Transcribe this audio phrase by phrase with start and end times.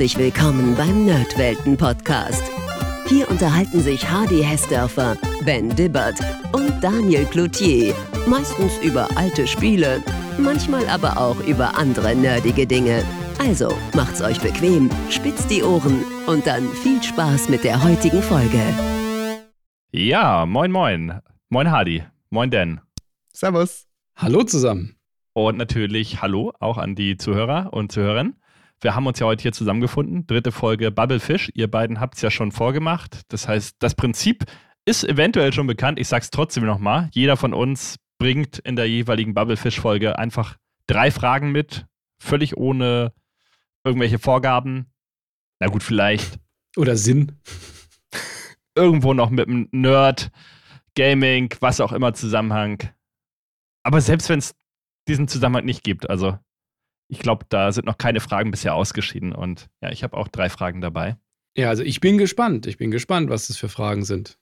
[0.00, 2.42] Herzlich willkommen beim Nerdwelten Podcast.
[3.06, 6.18] Hier unterhalten sich Hardy Hessdörfer, Ben Dibbert
[6.54, 7.94] und Daniel Cloutier.
[8.26, 10.02] Meistens über alte Spiele,
[10.38, 13.04] manchmal aber auch über andere nerdige Dinge.
[13.38, 18.62] Also macht's euch bequem, spitzt die Ohren und dann viel Spaß mit der heutigen Folge.
[19.92, 21.20] Ja, moin moin.
[21.50, 22.04] Moin Hardy.
[22.30, 22.80] Moin Dan.
[23.34, 23.86] Servus.
[24.16, 24.96] Hallo zusammen.
[25.34, 28.40] Und natürlich Hallo auch an die Zuhörer und Zuhörerinnen.
[28.82, 30.26] Wir haben uns ja heute hier zusammengefunden.
[30.26, 31.50] Dritte Folge Bubblefish.
[31.54, 33.20] Ihr beiden habt es ja schon vorgemacht.
[33.28, 34.44] Das heißt, das Prinzip
[34.86, 35.98] ist eventuell schon bekannt.
[35.98, 37.10] Ich sag's trotzdem nochmal.
[37.12, 40.56] Jeder von uns bringt in der jeweiligen Bubblefish-Folge einfach
[40.86, 41.86] drei Fragen mit,
[42.18, 43.12] völlig ohne
[43.84, 44.90] irgendwelche Vorgaben.
[45.58, 46.38] Na gut, vielleicht.
[46.76, 47.38] Oder Sinn.
[48.74, 50.30] Irgendwo noch mit einem Nerd,
[50.94, 52.82] Gaming, was auch immer Zusammenhang.
[53.82, 54.54] Aber selbst wenn es
[55.06, 56.38] diesen Zusammenhang nicht gibt, also
[57.10, 59.32] ich glaube, da sind noch keine Fragen bisher ausgeschieden.
[59.32, 61.16] Und ja, ich habe auch drei Fragen dabei.
[61.56, 62.66] Ja, also ich bin gespannt.
[62.66, 64.38] Ich bin gespannt, was das für Fragen sind.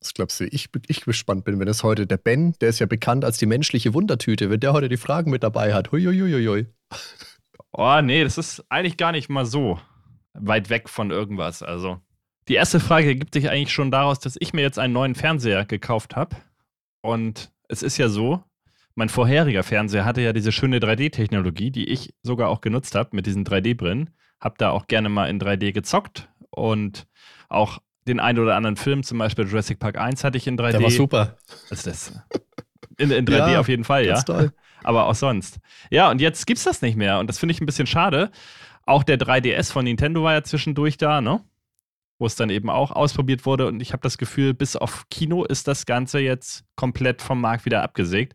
[0.00, 2.86] Was glaubst du, ich, ich gespannt bin, wenn es heute der Ben, der ist ja
[2.86, 5.90] bekannt als die menschliche Wundertüte, wenn der heute die Fragen mit dabei hat.
[5.90, 6.66] Huiuiuiui.
[7.72, 9.80] Oh, nee, das ist eigentlich gar nicht mal so
[10.34, 11.62] weit weg von irgendwas.
[11.62, 12.00] Also,
[12.46, 15.64] die erste Frage ergibt sich eigentlich schon daraus, dass ich mir jetzt einen neuen Fernseher
[15.64, 16.36] gekauft habe.
[17.00, 18.44] Und es ist ja so,
[18.94, 23.26] mein vorheriger Fernseher hatte ja diese schöne 3D-Technologie, die ich sogar auch genutzt habe mit
[23.26, 24.10] diesen 3D-Brillen.
[24.40, 27.06] Hab da auch gerne mal in 3D gezockt und
[27.48, 30.72] auch den einen oder anderen Film, zum Beispiel Jurassic Park 1 hatte ich in 3D.
[30.72, 31.36] Der war super.
[31.70, 32.12] Also das
[32.98, 34.20] in, in 3D ja, auf jeden Fall, ja.
[34.22, 34.52] Toll.
[34.82, 35.58] Aber auch sonst.
[35.90, 38.30] Ja, und jetzt gibt's das nicht mehr und das finde ich ein bisschen schade.
[38.86, 41.42] Auch der 3DS von Nintendo war ja zwischendurch da, ne?
[42.18, 45.44] Wo es dann eben auch ausprobiert wurde und ich habe das Gefühl, bis auf Kino
[45.44, 48.34] ist das Ganze jetzt komplett vom Markt wieder abgesägt.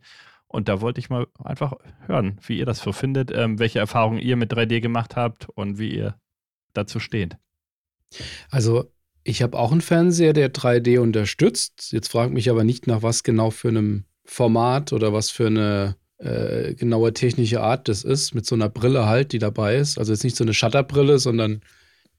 [0.50, 1.74] Und da wollte ich mal einfach
[2.08, 5.78] hören, wie ihr das so findet, ähm, welche Erfahrungen ihr mit 3D gemacht habt und
[5.78, 6.16] wie ihr
[6.74, 7.38] dazu steht.
[8.50, 8.92] Also,
[9.24, 11.92] ich habe auch einen Fernseher, der 3D unterstützt.
[11.92, 15.98] Jetzt fragt mich aber nicht nach was genau für einem Format oder was für eine
[16.18, 20.00] äh, genaue technische Art das ist, mit so einer Brille halt, die dabei ist.
[20.00, 21.62] Also jetzt nicht so eine Shutterbrille, sondern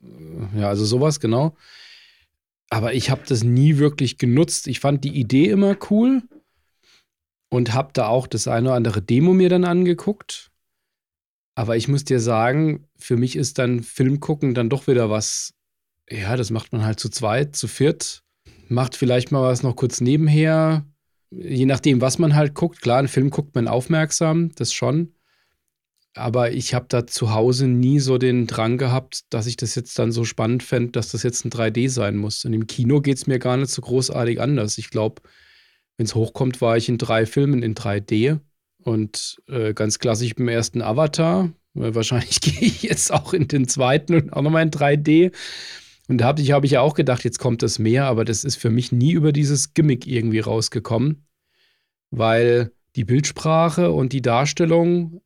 [0.03, 1.57] äh, ja, also sowas, genau.
[2.69, 4.69] Aber ich habe das nie wirklich genutzt.
[4.69, 6.23] Ich fand die Idee immer cool
[7.51, 10.51] und habe da auch das eine oder andere Demo mir dann angeguckt.
[11.55, 15.53] Aber ich muss dir sagen, für mich ist dann Film gucken dann doch wieder was,
[16.09, 18.23] ja, das macht man halt zu zweit, zu viert,
[18.69, 20.87] macht vielleicht mal was noch kurz nebenher,
[21.31, 22.81] je nachdem, was man halt guckt.
[22.81, 25.15] Klar, einen Film guckt man aufmerksam, das schon.
[26.15, 29.97] Aber ich habe da zu Hause nie so den Drang gehabt, dass ich das jetzt
[29.99, 32.45] dann so spannend fände, dass das jetzt ein 3D sein muss.
[32.45, 34.79] Und im Kino geht es mir gar nicht so großartig anders.
[34.79, 35.23] Ich glaube,
[36.01, 38.39] wenn es hochkommt, war ich in drei Filmen in 3D
[38.83, 41.53] und äh, ganz klassisch beim ersten Avatar.
[41.75, 45.31] Wahrscheinlich gehe ich jetzt auch in den zweiten und auch nochmal in 3D.
[46.09, 48.45] Und da habe ich, hab ich ja auch gedacht, jetzt kommt das mehr, aber das
[48.45, 51.27] ist für mich nie über dieses Gimmick irgendwie rausgekommen,
[52.11, 55.21] weil die Bildsprache und die Darstellung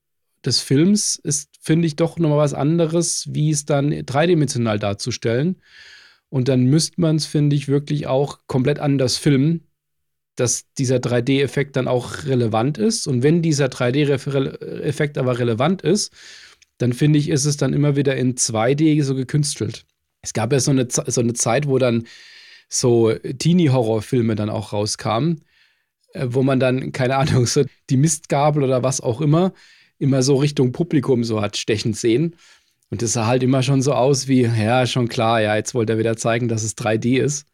[0.44, 5.62] des Films ist, finde ich, doch nochmal was anderes, wie es dann dreidimensional darzustellen.
[6.30, 9.68] Und dann müsste man es, finde ich, wirklich auch komplett anders filmen,
[10.36, 13.06] dass dieser 3D-Effekt dann auch relevant ist.
[13.06, 16.12] Und wenn dieser 3D-Effekt aber relevant ist,
[16.78, 19.86] dann finde ich, ist es dann immer wieder in 2D so gekünstelt.
[20.22, 22.06] Es gab ja so eine, so eine Zeit, wo dann
[22.68, 25.44] so Teenie-Horrorfilme dann auch rauskamen,
[26.12, 29.52] äh, wo man dann, keine Ahnung, so die Mistgabel oder was auch immer,
[29.98, 32.36] immer so Richtung Publikum so hat stechen sehen.
[32.90, 35.94] Und das sah halt immer schon so aus wie, ja, schon klar, ja, jetzt wollte
[35.94, 37.46] er wieder zeigen, dass es 3D ist.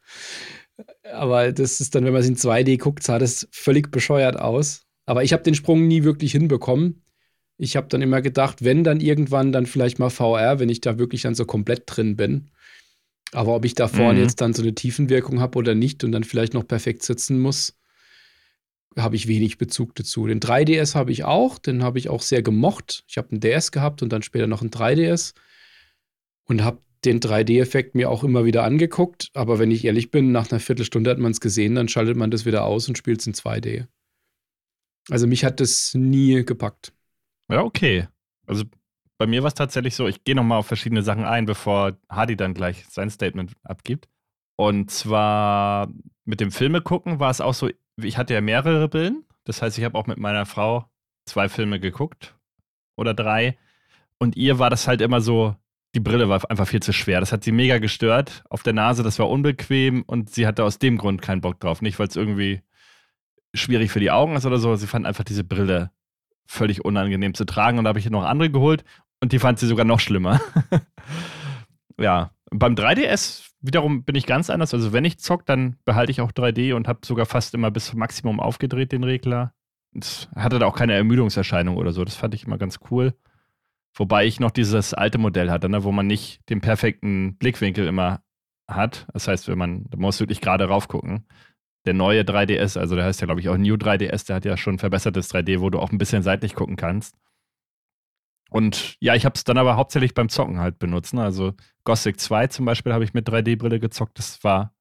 [1.11, 4.85] Aber das ist dann, wenn man es in 2D guckt, sah das völlig bescheuert aus.
[5.05, 7.03] Aber ich habe den Sprung nie wirklich hinbekommen.
[7.57, 10.97] Ich habe dann immer gedacht, wenn dann irgendwann, dann vielleicht mal VR, wenn ich da
[10.97, 12.49] wirklich dann so komplett drin bin.
[13.33, 14.25] Aber ob ich da vorne mhm.
[14.25, 17.77] jetzt dann so eine Tiefenwirkung habe oder nicht und dann vielleicht noch perfekt sitzen muss,
[18.97, 20.27] habe ich wenig Bezug dazu.
[20.27, 23.03] Den 3DS habe ich auch, den habe ich auch sehr gemocht.
[23.07, 25.33] Ich habe einen DS gehabt und dann später noch einen 3DS
[26.45, 30.51] und habe den 3D-Effekt mir auch immer wieder angeguckt, aber wenn ich ehrlich bin, nach
[30.51, 33.27] einer Viertelstunde hat man es gesehen, dann schaltet man das wieder aus und spielt es
[33.27, 33.87] in 2D.
[35.09, 36.93] Also mich hat das nie gepackt.
[37.49, 38.07] Ja, okay.
[38.45, 38.65] Also
[39.17, 42.35] bei mir war es tatsächlich so, ich gehe nochmal auf verschiedene Sachen ein, bevor Hardy
[42.35, 44.07] dann gleich sein Statement abgibt.
[44.55, 45.91] Und zwar
[46.25, 49.25] mit dem Filme gucken war es auch so, ich hatte ja mehrere Billen.
[49.43, 50.85] Das heißt, ich habe auch mit meiner Frau
[51.25, 52.35] zwei Filme geguckt
[52.95, 53.57] oder drei.
[54.17, 55.55] Und ihr war das halt immer so,
[55.95, 57.19] die Brille war einfach viel zu schwer.
[57.19, 60.79] Das hat sie mega gestört auf der Nase, das war unbequem und sie hatte aus
[60.79, 61.81] dem Grund keinen Bock drauf.
[61.81, 62.61] Nicht, weil es irgendwie
[63.53, 64.75] schwierig für die Augen ist oder so.
[64.75, 65.91] Sie fand einfach diese Brille
[66.47, 68.83] völlig unangenehm zu tragen und da habe ich noch andere geholt
[69.21, 70.39] und die fand sie sogar noch schlimmer.
[71.99, 74.73] ja, beim 3DS wiederum bin ich ganz anders.
[74.73, 77.87] Also wenn ich zock, dann behalte ich auch 3D und habe sogar fast immer bis
[77.87, 79.53] zum Maximum aufgedreht den Regler.
[79.97, 82.03] Es hatte da auch keine Ermüdungserscheinung oder so.
[82.03, 83.13] Das fand ich immer ganz cool.
[83.93, 88.23] Wobei ich noch dieses alte Modell hatte, ne, wo man nicht den perfekten Blickwinkel immer
[88.67, 89.07] hat.
[89.13, 91.27] Das heißt, wenn man, da muss wirklich gerade raufgucken.
[91.85, 94.55] Der neue 3DS, also der heißt ja, glaube ich, auch New 3DS, der hat ja
[94.55, 97.15] schon verbessertes 3D, wo du auch ein bisschen seitlich gucken kannst.
[98.49, 101.13] Und ja, ich habe es dann aber hauptsächlich beim Zocken halt benutzt.
[101.13, 101.23] Ne?
[101.23, 101.53] Also
[101.85, 104.19] Gothic 2 zum Beispiel habe ich mit 3D-Brille gezockt.
[104.19, 104.73] Das war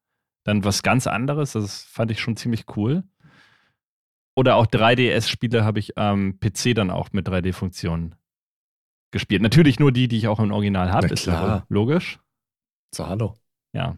[0.44, 1.52] dann was ganz anderes.
[1.52, 3.04] Das fand ich schon ziemlich cool.
[4.36, 8.16] Oder auch 3DS-Spiele habe ich am PC dann auch mit 3D-Funktionen
[9.10, 9.42] gespielt.
[9.42, 12.18] Natürlich nur die, die ich auch im Original habe, ist ja logisch.
[12.94, 13.36] So, hallo.
[13.72, 13.96] Ja.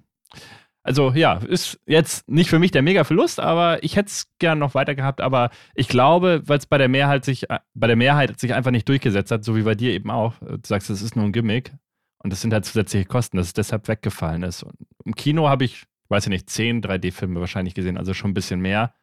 [0.85, 4.59] Also ja, ist jetzt nicht für mich der mega Verlust, aber ich hätte es gern
[4.59, 5.21] noch weiter gehabt.
[5.21, 8.73] Aber ich glaube, weil es bei der Mehrheit sich äh, bei der Mehrheit sich einfach
[8.73, 10.35] nicht durchgesetzt hat, so wie bei dir eben auch.
[10.41, 11.73] Du sagst, es ist nur ein Gimmick
[12.19, 14.65] und das sind halt zusätzliche Kosten, dass es deshalb weggefallen ist.
[14.65, 14.75] Und
[15.05, 18.61] Im Kino habe ich, weiß ich nicht, zehn 3D-Filme wahrscheinlich gesehen, also schon ein bisschen
[18.61, 18.95] mehr.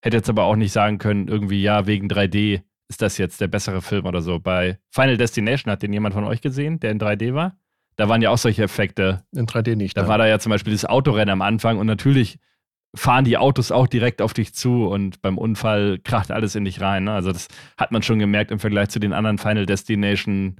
[0.00, 2.62] Hätte jetzt aber auch nicht sagen können, irgendwie, ja, wegen 3D
[2.92, 4.38] ist das jetzt der bessere Film oder so.
[4.38, 7.56] Bei Final Destination hat den jemand von euch gesehen, der in 3D war?
[7.96, 9.24] Da waren ja auch solche Effekte.
[9.32, 9.96] In 3D nicht.
[9.96, 10.08] Da ja.
[10.08, 12.38] war da ja zum Beispiel das Autorennen am Anfang und natürlich
[12.94, 16.82] fahren die Autos auch direkt auf dich zu und beim Unfall kracht alles in dich
[16.82, 17.04] rein.
[17.04, 17.12] Ne?
[17.12, 17.48] Also das
[17.78, 20.56] hat man schon gemerkt im Vergleich zu den anderen Final Destination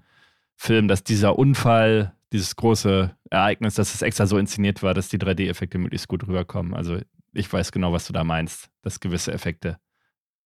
[0.56, 5.18] Filmen, dass dieser Unfall, dieses große Ereignis, dass es extra so inszeniert war, dass die
[5.18, 6.72] 3D-Effekte möglichst gut rüberkommen.
[6.72, 6.98] Also
[7.34, 9.76] ich weiß genau, was du da meinst, dass gewisse Effekte.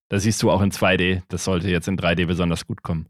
[0.08, 3.06] Da siehst du auch in 2D, das sollte jetzt in 3D besonders gut kommen.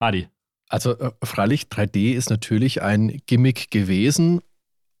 [0.00, 0.28] Adi.
[0.68, 4.40] Also äh, freilich, 3D ist natürlich ein Gimmick gewesen,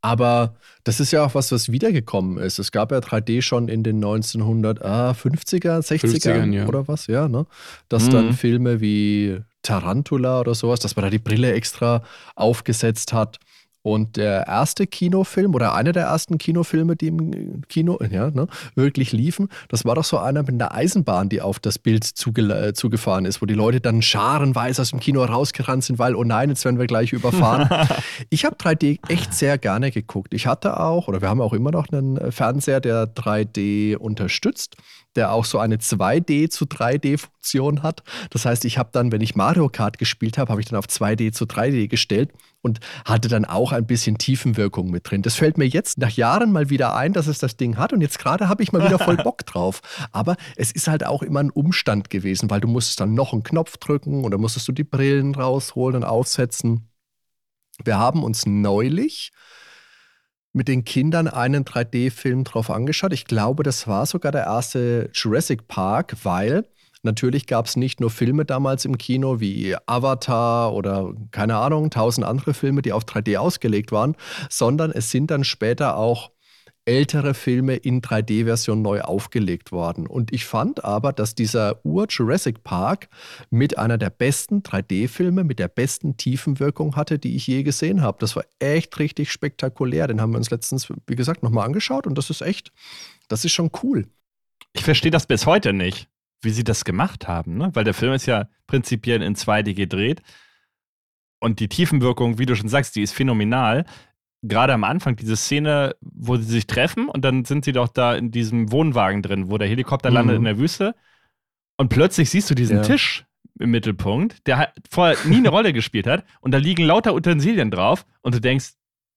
[0.02, 2.58] aber das ist ja auch was, was wiedergekommen ist.
[2.58, 6.66] Es gab ja 3D schon in den 1950er, 60er ja.
[6.66, 7.46] oder was, ja, ne?
[7.88, 8.10] Dass mhm.
[8.10, 12.02] dann Filme wie Tarantula oder sowas, dass man da die Brille extra
[12.34, 13.38] aufgesetzt hat.
[13.82, 18.46] Und der erste Kinofilm oder einer der ersten Kinofilme, die im Kino ja, ne,
[18.76, 22.42] wirklich liefen, das war doch so einer mit einer Eisenbahn, die auf das Bild zuge
[22.42, 26.22] äh, zugefahren ist, wo die Leute dann scharenweise aus dem Kino rausgerannt sind, weil, oh
[26.22, 27.68] nein, jetzt werden wir gleich überfahren.
[28.30, 30.32] ich habe 3D echt sehr gerne geguckt.
[30.32, 34.76] Ich hatte auch, oder wir haben auch immer noch einen Fernseher, der 3D unterstützt
[35.16, 38.02] der auch so eine 2D zu 3D-Funktion hat.
[38.30, 40.86] Das heißt, ich habe dann, wenn ich Mario Kart gespielt habe, habe ich dann auf
[40.86, 42.30] 2D zu 3D gestellt
[42.62, 45.22] und hatte dann auch ein bisschen Tiefenwirkung mit drin.
[45.22, 48.00] Das fällt mir jetzt nach Jahren mal wieder ein, dass es das Ding hat und
[48.00, 49.80] jetzt gerade habe ich mal wieder voll Bock drauf.
[50.12, 53.42] Aber es ist halt auch immer ein Umstand gewesen, weil du musstest dann noch einen
[53.42, 56.88] Knopf drücken oder musstest du die Brillen rausholen und aufsetzen.
[57.84, 59.32] Wir haben uns neulich
[60.52, 63.12] mit den Kindern einen 3D-Film drauf angeschaut.
[63.12, 66.64] Ich glaube, das war sogar der erste Jurassic Park, weil
[67.02, 72.26] natürlich gab es nicht nur Filme damals im Kino wie Avatar oder keine Ahnung, tausend
[72.26, 74.14] andere Filme, die auf 3D ausgelegt waren,
[74.50, 76.30] sondern es sind dann später auch
[76.84, 80.06] ältere Filme in 3D-Version neu aufgelegt worden.
[80.06, 83.08] Und ich fand aber, dass dieser Ur-Jurassic Park
[83.50, 88.18] mit einer der besten 3D-Filme, mit der besten Tiefenwirkung hatte, die ich je gesehen habe.
[88.20, 90.08] Das war echt richtig spektakulär.
[90.08, 92.72] Den haben wir uns letztens, wie gesagt, nochmal angeschaut und das ist echt,
[93.28, 94.08] das ist schon cool.
[94.72, 96.08] Ich verstehe das bis heute nicht,
[96.40, 97.70] wie sie das gemacht haben, ne?
[97.74, 100.22] weil der Film ist ja prinzipiell in 2D gedreht.
[101.38, 103.84] Und die Tiefenwirkung, wie du schon sagst, die ist phänomenal
[104.42, 108.14] gerade am Anfang diese Szene, wo sie sich treffen und dann sind sie doch da
[108.14, 110.14] in diesem Wohnwagen drin, wo der Helikopter mhm.
[110.14, 110.94] landet in der Wüste.
[111.76, 112.82] Und plötzlich siehst du diesen ja.
[112.82, 113.24] Tisch
[113.58, 116.24] im Mittelpunkt, der vorher nie eine Rolle gespielt hat.
[116.40, 118.04] Und da liegen lauter Utensilien drauf.
[118.20, 118.72] Und du denkst,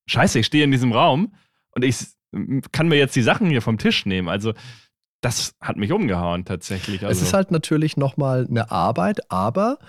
[0.07, 1.35] scheiße, ich stehe in diesem Raum
[1.71, 1.97] und ich
[2.71, 4.29] kann mir jetzt die Sachen hier vom Tisch nehmen.
[4.29, 4.53] Also
[5.21, 7.03] das hat mich umgehauen tatsächlich.
[7.03, 7.19] Also.
[7.19, 9.79] Es ist halt natürlich nochmal eine Arbeit, aber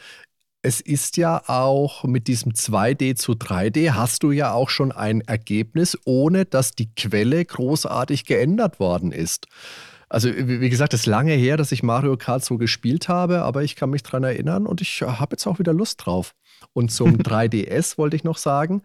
[0.66, 5.20] es ist ja auch mit diesem 2D zu 3D hast du ja auch schon ein
[5.20, 9.46] Ergebnis, ohne dass die Quelle großartig geändert worden ist.
[10.08, 13.62] Also wie gesagt, es ist lange her, dass ich Mario Kart so gespielt habe, aber
[13.62, 16.34] ich kann mich daran erinnern und ich habe jetzt auch wieder Lust drauf.
[16.72, 18.82] Und zum 3DS wollte ich noch sagen,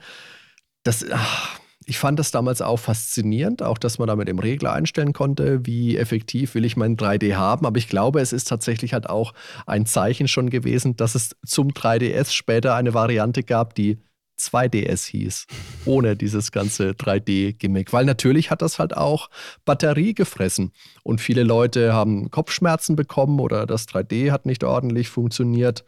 [0.84, 4.74] das, ach, ich fand das damals auch faszinierend, auch dass man da mit dem Regler
[4.74, 7.66] einstellen konnte, wie effektiv will ich mein 3D haben.
[7.66, 9.34] Aber ich glaube, es ist tatsächlich halt auch
[9.66, 13.98] ein Zeichen schon gewesen, dass es zum 3DS später eine Variante gab, die
[14.40, 15.46] 2DS hieß,
[15.86, 17.94] ohne dieses ganze 3D-Gimmick.
[17.94, 19.30] Weil natürlich hat das halt auch
[19.66, 20.72] Batterie gefressen.
[21.04, 25.84] Und viele Leute haben Kopfschmerzen bekommen oder das 3D hat nicht ordentlich funktioniert.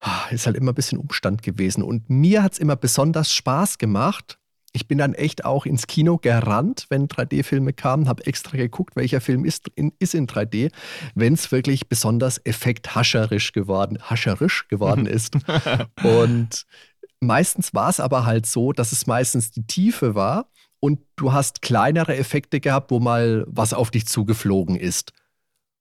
[0.00, 1.82] Ah, ist halt immer ein bisschen Umstand gewesen.
[1.82, 4.38] Und mir hat es immer besonders Spaß gemacht,
[4.74, 9.20] ich bin dann echt auch ins Kino gerannt, wenn 3D-Filme kamen, habe extra geguckt, welcher
[9.20, 10.72] Film ist in, ist in 3D,
[11.14, 15.38] wenn es wirklich besonders effekthascherisch geworden, hascherisch geworden ist.
[16.02, 16.66] Und
[17.20, 20.50] meistens war es aber halt so, dass es meistens die Tiefe war
[20.80, 25.12] und du hast kleinere Effekte gehabt, wo mal was auf dich zugeflogen ist.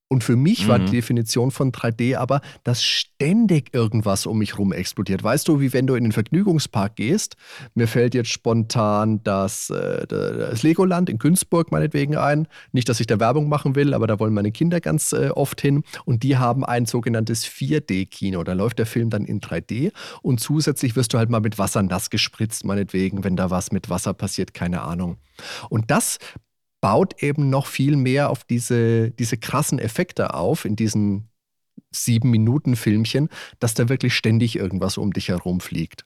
[0.09, 0.67] Und für mich mhm.
[0.69, 5.23] war die Definition von 3D aber, dass ständig irgendwas um mich rum explodiert.
[5.23, 7.35] Weißt du, wie wenn du in den Vergnügungspark gehst?
[7.73, 12.47] Mir fällt jetzt spontan das, äh, das Legoland in Günzburg meinetwegen ein.
[12.73, 15.61] Nicht, dass ich da Werbung machen will, aber da wollen meine Kinder ganz äh, oft
[15.61, 15.83] hin.
[16.05, 18.43] Und die haben ein sogenanntes 4D-Kino.
[18.43, 19.91] Da läuft der Film dann in 3D
[20.21, 23.89] und zusätzlich wirst du halt mal mit Wasser nass gespritzt, meinetwegen, wenn da was mit
[23.89, 25.17] Wasser passiert, keine Ahnung.
[25.69, 26.19] Und das
[26.83, 31.29] baut eben noch viel mehr auf diese, diese krassen Effekte auf in diesen
[31.91, 36.05] sieben Minuten Filmchen, dass da wirklich ständig irgendwas um dich herum fliegt.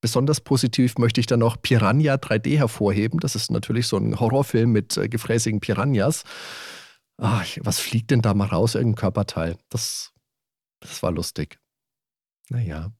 [0.00, 3.20] Besonders positiv möchte ich dann noch Piranha 3D hervorheben.
[3.20, 6.24] Das ist natürlich so ein Horrorfilm mit äh, gefräßigen Piranhas.
[7.18, 9.56] Ach, was fliegt denn da mal raus, irgendein Körperteil?
[9.68, 10.12] Das,
[10.80, 11.60] das war lustig.
[12.50, 12.90] Naja.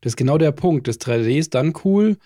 [0.00, 0.88] Das ist genau der Punkt.
[0.88, 2.18] Das 3D ist dann cool,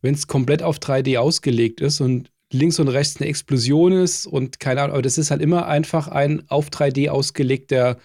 [0.00, 4.60] wenn es komplett auf 3D ausgelegt ist und links und rechts eine Explosion ist und
[4.60, 7.98] keine Ahnung, aber das ist halt immer einfach ein auf 3D ausgelegter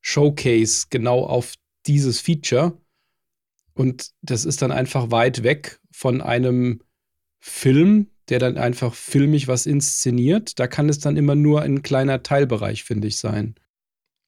[0.00, 1.54] Showcase genau auf
[1.86, 2.78] dieses Feature.
[3.74, 6.82] Und das ist dann einfach weit weg von einem
[7.40, 10.58] Film, der dann einfach filmig was inszeniert.
[10.58, 13.54] Da kann es dann immer nur ein kleiner Teilbereich, finde ich, sein.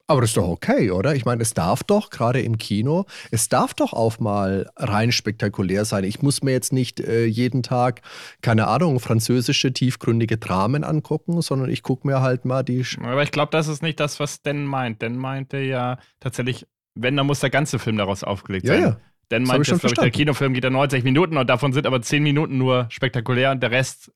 [0.07, 1.15] Aber das ist doch okay, oder?
[1.15, 5.83] Ich meine, es darf doch, gerade im Kino, es darf doch auch mal rein spektakulär
[5.83, 6.03] sein.
[6.03, 8.01] Ich muss mir jetzt nicht äh, jeden Tag,
[8.41, 12.83] keine Ahnung, französische tiefgründige Dramen angucken, sondern ich gucke mir halt mal die.
[12.83, 15.01] Sch Aber ich glaube, das ist nicht das, was Dan meint.
[15.01, 18.81] Dan meinte ja tatsächlich, wenn, dann muss der ganze Film daraus aufgelegt sein.
[18.81, 18.97] Ja, ja.
[19.29, 21.99] Dan meint jetzt, glaube ich, der Kinofilm geht ja 90 Minuten und davon sind aber
[21.99, 24.11] 10 Minuten nur spektakulär und der Rest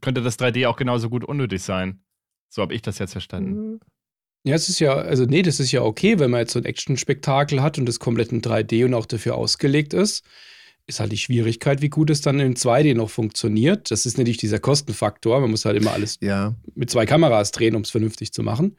[0.00, 2.00] könnte das 3D auch genauso gut unnötig sein.
[2.48, 3.72] So habe ich das jetzt verstanden.
[3.72, 3.80] Mhm.
[4.48, 6.64] Ja, es ist ja, also nee, das ist ja okay, wenn man jetzt so ein
[6.64, 10.24] Action-Spektakel hat und das komplett in 3D und auch dafür ausgelegt ist.
[10.86, 13.90] Ist halt die Schwierigkeit, wie gut es dann in 2D noch funktioniert.
[13.90, 15.38] Das ist natürlich dieser Kostenfaktor.
[15.40, 16.54] Man muss halt immer alles ja.
[16.74, 18.78] mit zwei Kameras drehen, um es vernünftig zu machen.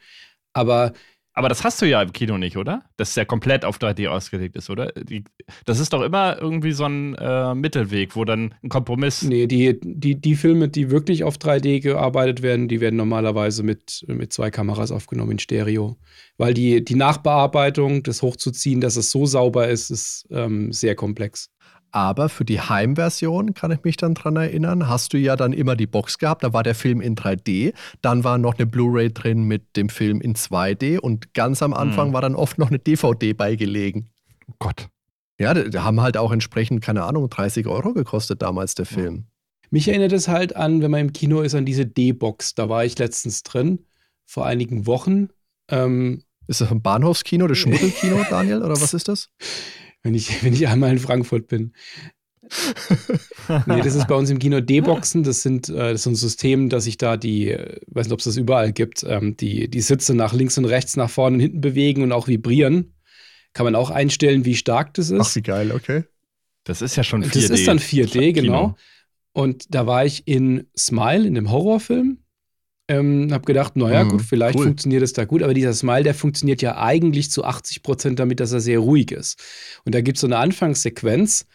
[0.53, 0.93] Aber
[1.39, 2.84] aber das hast du ja im Kino nicht, oder?
[2.98, 4.88] Dass ja komplett auf 3D ausgelegt ist, oder?
[4.91, 5.24] Die,
[5.63, 9.22] das ist doch immer irgendwie so ein äh, Mittelweg, wo dann ein Kompromiss.
[9.22, 14.03] Nee, die, die, die Filme, die wirklich auf 3D gearbeitet werden, die werden normalerweise mit,
[14.08, 15.96] mit zwei Kameras aufgenommen in Stereo.
[16.36, 21.51] Weil die, die Nachbearbeitung, das hochzuziehen, dass es so sauber ist, ist ähm, sehr komplex.
[21.91, 25.75] Aber für die Heimversion, kann ich mich dann dran erinnern, hast du ja dann immer
[25.75, 26.43] die Box gehabt.
[26.43, 27.74] Da war der Film in 3D.
[28.01, 31.00] Dann war noch eine Blu-ray drin mit dem Film in 2D.
[31.00, 32.13] Und ganz am Anfang mhm.
[32.13, 34.10] war dann oft noch eine DVD beigelegen.
[34.48, 34.89] Oh Gott.
[35.39, 39.25] Ja, die haben halt auch entsprechend, keine Ahnung, 30 Euro gekostet damals der Film.
[39.72, 42.55] Mich erinnert es halt an, wenn man im Kino ist, an diese D-Box.
[42.55, 43.86] Da war ich letztens drin,
[44.25, 45.29] vor einigen Wochen.
[45.69, 49.29] Ähm, ist das ein Bahnhofskino, das Schmuddelkino, Daniel, oder was ist das?
[50.03, 51.74] wenn ich, wenn ich einmal in Frankfurt bin.
[53.68, 55.24] nee, das ist bei uns im Kino D-Boxen.
[55.24, 58.20] Das sind äh, das ist ein System, dass ich da die, äh, weiß nicht, ob
[58.20, 61.41] es das überall gibt, ähm, die, die Sitze nach links und rechts, nach vorne und
[61.41, 62.96] hinten bewegen und auch vibrieren.
[63.53, 65.20] Kann man auch einstellen, wie stark das ist.
[65.20, 66.06] Ach, wie geil, okay.
[66.63, 67.34] Das ist ja schon 4D.
[67.34, 68.75] Das ist dann 4D, genau.
[69.32, 72.20] Und da war ich in Smile, in dem Horrorfilm.
[72.89, 74.65] Ähm, hab gedacht, naja, mhm, gut, vielleicht cool.
[74.65, 78.39] funktioniert es da gut, aber dieser Smile, der funktioniert ja eigentlich zu 80 Prozent damit,
[78.39, 79.39] dass er sehr ruhig ist.
[79.86, 81.46] Und da gibt es so eine Anfangssequenz,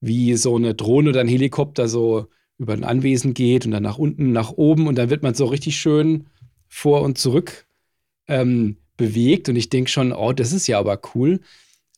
[0.00, 2.26] wie so eine Drohne oder ein Helikopter so
[2.58, 5.44] über ein Anwesen geht und dann nach unten, nach oben und dann wird man so
[5.46, 6.26] richtig schön
[6.68, 7.66] vor und zurück
[8.26, 9.48] ähm, bewegt.
[9.48, 11.40] Und ich denke schon, oh, das ist ja aber cool.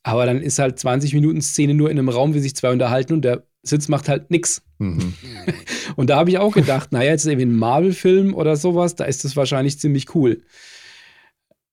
[0.02, 3.14] Aber dann ist halt 20 Minuten Szene nur in einem Raum, wie sich zwei unterhalten
[3.14, 4.65] und der Sitz macht halt nichts.
[4.78, 5.14] Mhm.
[5.97, 9.25] Und da habe ich auch gedacht, naja, jetzt irgendwie ein Marvel-Film oder sowas, da ist
[9.25, 10.42] das wahrscheinlich ziemlich cool.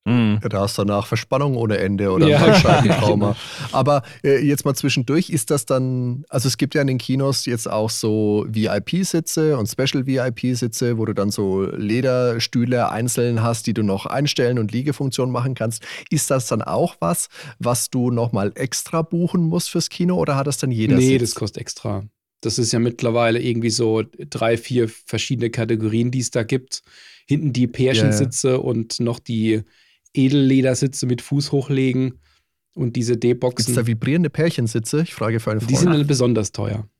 [0.06, 0.40] Mhm.
[0.50, 2.40] Da hast du danach Verspannung ohne Ende oder ja.
[2.40, 3.38] Bandscheibentrauma.
[3.72, 7.46] Aber äh, jetzt mal zwischendurch, ist das dann, also es gibt ja in den Kinos
[7.46, 13.82] jetzt auch so VIP-Sitze und Special-VIP-Sitze, wo du dann so Lederstühle einzeln hast, die du
[13.84, 15.84] noch einstellen und Liegefunktion machen kannst.
[16.10, 17.30] Ist das dann auch was,
[17.60, 21.32] was du nochmal extra buchen musst fürs Kino oder hat das dann jeder Nee, Sitz?
[21.32, 22.04] das kostet extra.
[22.46, 26.82] Das ist ja mittlerweile irgendwie so drei, vier verschiedene Kategorien, die es da gibt.
[27.26, 28.58] Hinten die Pärchensitze yeah.
[28.58, 29.62] und noch die
[30.14, 32.20] Edelledersitze mit Fuß hochlegen
[32.76, 33.66] und diese D-Boxen.
[33.66, 35.04] Gibt es da vibrierende Pärchensitze?
[35.04, 35.72] Ich frage für einen Freund.
[35.72, 36.88] Die sind dann besonders teuer.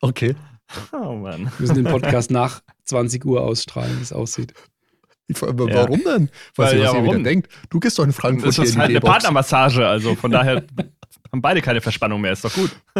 [0.00, 0.36] Okay.
[0.92, 1.44] Oh Mann.
[1.44, 4.52] Wir müssen den Podcast nach 20 Uhr ausstrahlen, wie es aussieht.
[5.26, 5.86] Ich, warum ja.
[5.86, 6.30] denn?
[6.54, 7.48] Weiß Weil, ich, was ja, ihr wieder denkt.
[7.68, 8.48] Du gehst doch in Frankfurt.
[8.48, 10.64] Das ist halt eine Partnermassage, also von daher
[11.30, 12.70] Haben beide keine Verspannung mehr, ist doch gut.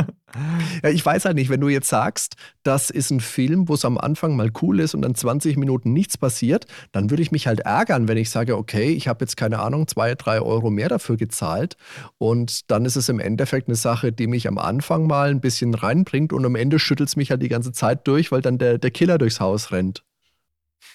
[0.82, 3.86] ja, ich weiß halt nicht, wenn du jetzt sagst, das ist ein Film, wo es
[3.86, 7.46] am Anfang mal cool ist und dann 20 Minuten nichts passiert, dann würde ich mich
[7.46, 10.90] halt ärgern, wenn ich sage, okay, ich habe jetzt keine Ahnung, zwei, drei Euro mehr
[10.90, 11.76] dafür gezahlt
[12.18, 15.72] und dann ist es im Endeffekt eine Sache, die mich am Anfang mal ein bisschen
[15.74, 18.76] reinbringt und am Ende schüttelt es mich halt die ganze Zeit durch, weil dann der,
[18.76, 20.04] der Killer durchs Haus rennt.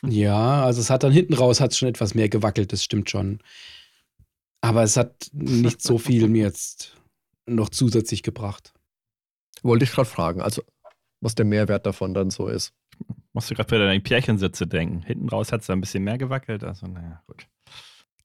[0.05, 3.39] Ja, also es hat dann hinten raus hat schon etwas mehr gewackelt, das stimmt schon.
[4.59, 6.93] Aber es hat nicht so viel mir jetzt
[7.45, 8.73] noch zusätzlich gebracht.
[9.61, 10.61] Wollte ich gerade fragen, also
[11.21, 12.73] was der Mehrwert davon dann so ist.
[13.31, 15.01] Musst du gerade wieder an die Pärchensitze denken.
[15.01, 16.63] Hinten raus hat es da ein bisschen mehr gewackelt.
[16.63, 17.47] Also, naja, gut.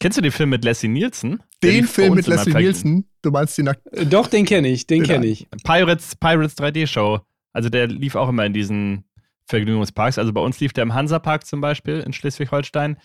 [0.01, 1.43] Kennst du den Film mit Leslie Nielsen?
[1.63, 3.09] Den Film mit Leslie Nielsen?
[3.23, 5.49] Du meinst die Nackt äh, Doch, den kenne ich, den kenne ich.
[5.65, 7.21] Pirates, Pirates 3D Show.
[7.53, 9.05] Also der lief auch immer in diesen
[9.47, 10.19] Vergnügungsparks.
[10.19, 12.99] Also bei uns lief der im Hansapark zum Beispiel in Schleswig-Holstein.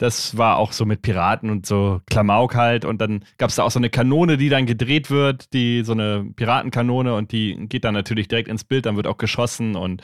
[0.00, 2.86] Das war auch so mit Piraten und so Klamauk halt.
[2.86, 5.92] Und dann gab es da auch so eine Kanone, die dann gedreht wird, die so
[5.92, 10.02] eine Piratenkanone und die geht dann natürlich direkt ins Bild, dann wird auch geschossen und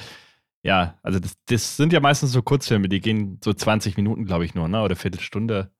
[0.62, 4.44] ja, also das, das sind ja meistens so Kurzfilme, die gehen so 20 Minuten, glaube
[4.44, 4.82] ich, nur, ne?
[4.82, 5.70] Oder Viertelstunde.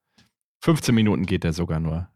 [0.63, 2.09] 15 Minuten geht der sogar nur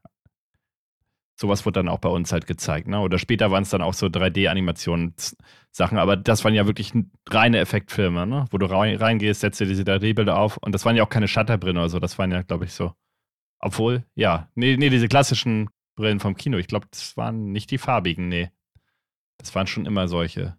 [1.40, 2.86] sowas wurde dann auch bei uns halt gezeigt.
[2.86, 3.00] Ne?
[3.00, 6.92] Oder später waren es dann auch so 3D-Animationssachen, aber das waren ja wirklich
[7.28, 8.44] reine Effektfilme, ne?
[8.50, 11.78] wo du reingehst, setzt dir diese 3D-Bilder auf und das waren ja auch keine Shutterbrillen
[11.78, 12.92] oder so, das waren ja, glaube ich, so.
[13.58, 17.78] Obwohl, ja, nee, nee, diese klassischen Brillen vom Kino, ich glaube, das waren nicht die
[17.78, 18.50] farbigen, nee.
[19.38, 20.58] Das waren schon immer solche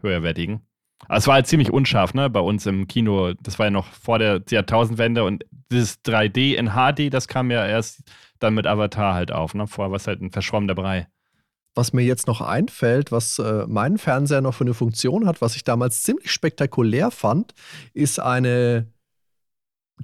[0.00, 0.66] höherwertigen.
[1.06, 3.32] Aber es war halt ziemlich unscharf, ne, bei uns im Kino.
[3.34, 7.66] Das war ja noch vor der Jahrtausendwende und dieses 3D in HD, das kam ja
[7.66, 8.02] erst
[8.38, 9.54] dann mit Avatar halt auf.
[9.54, 9.66] Ne?
[9.66, 11.08] Vorher war es halt ein verschwommener Brei.
[11.74, 15.54] Was mir jetzt noch einfällt, was äh, mein Fernseher noch für eine Funktion hat, was
[15.54, 17.54] ich damals ziemlich spektakulär fand,
[17.92, 18.88] ist eine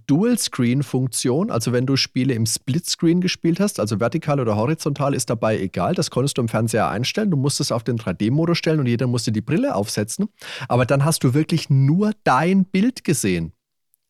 [0.07, 1.51] Dual-Screen-Funktion.
[1.51, 5.95] Also wenn du Spiele im Split-Screen gespielt hast, also vertikal oder horizontal, ist dabei egal.
[5.95, 7.31] Das konntest du im Fernseher einstellen.
[7.31, 10.29] Du musstest auf den 3D-Modus stellen und jeder musste die Brille aufsetzen.
[10.69, 13.53] Aber dann hast du wirklich nur dein Bild gesehen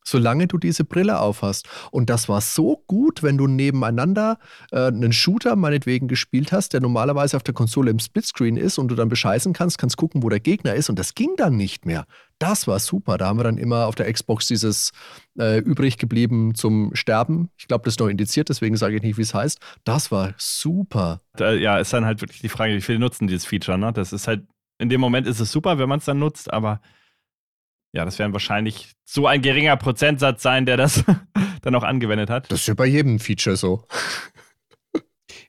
[0.05, 1.69] solange du diese Brille aufhast.
[1.91, 4.39] Und das war so gut, wenn du nebeneinander
[4.71, 8.89] äh, einen Shooter meinetwegen gespielt hast, der normalerweise auf der Konsole im Splitscreen ist und
[8.89, 10.90] du dann bescheißen kannst, kannst gucken, wo der Gegner ist.
[10.90, 12.07] Und das ging dann nicht mehr.
[12.38, 13.17] Das war super.
[13.17, 14.93] Da haben wir dann immer auf der Xbox dieses
[15.38, 17.51] äh, übrig geblieben zum Sterben.
[17.57, 19.59] Ich glaube, das ist noch indiziert, deswegen sage ich nicht, wie es heißt.
[19.85, 21.21] Das war super.
[21.38, 23.79] Ja, ist dann halt wirklich die Frage, wie viele nutzen dieses Feature.
[23.79, 23.93] Ne?
[23.93, 24.45] Das ist halt,
[24.79, 26.81] in dem Moment ist es super, wenn man es dann nutzt, aber
[27.94, 31.04] ja, das werden wahrscheinlich so ein geringer Prozentsatz sein, der das
[31.62, 32.50] dann auch angewendet hat.
[32.50, 33.85] Das ist ja bei jedem Feature so.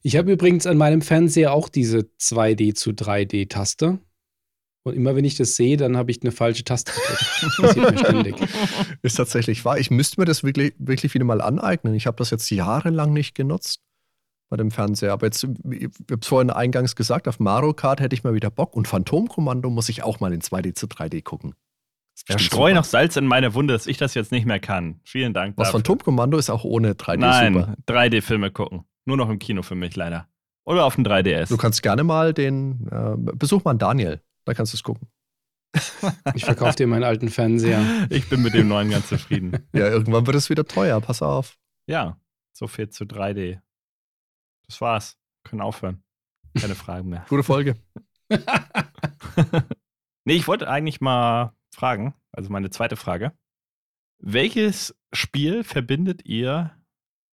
[0.04, 3.98] Ich habe übrigens an meinem Fernseher auch diese 2D zu 3D-Taste.
[4.84, 7.58] Und immer wenn ich das sehe, dann habe ich eine falsche Taste gedrückt.
[7.58, 8.36] Passiert mir ständig.
[9.02, 9.80] Ist tatsächlich wahr.
[9.80, 11.96] Ich müsste mir das wirklich, wirklich wieder mal aneignen.
[11.96, 13.82] Ich habe das jetzt jahrelang nicht genutzt
[14.52, 15.14] bei dem Fernseher.
[15.14, 18.52] Aber jetzt, ich habe es vorhin eingangs gesagt, auf Mario Kart hätte ich mal wieder
[18.52, 18.76] Bock.
[18.76, 21.56] Und Phantomkommando muss ich auch mal in 2D zu 3D gucken.
[22.28, 25.00] Ja, streu noch Salz in meine Wunde, dass ich das jetzt nicht mehr kann.
[25.04, 25.58] Vielen Dank.
[25.58, 27.76] Was von Turmkommando ist auch ohne 3D Nein, super.
[27.88, 28.86] 3D-Filme gucken.
[29.06, 30.28] Nur noch im Kino für mich leider.
[30.64, 31.50] Oder auf dem 3DS.
[31.50, 35.10] Du kannst gerne mal den, äh, besuch mal Daniel, da kannst du es gucken.
[36.34, 37.82] Ich verkaufe dir meinen alten Fernseher.
[38.10, 39.52] Ich bin mit dem neuen ganz zufrieden.
[39.74, 41.58] ja, irgendwann wird es wieder teuer, pass auf.
[41.86, 42.18] Ja,
[42.54, 43.60] so viel zu 3D.
[44.68, 45.18] Das war's.
[45.44, 46.04] Können aufhören.
[46.60, 47.26] Keine Fragen mehr.
[47.30, 47.76] Gute Folge.
[50.26, 53.34] nee, ich wollte eigentlich mal fragen, also meine zweite Frage.
[54.20, 56.72] Welches Spiel verbindet ihr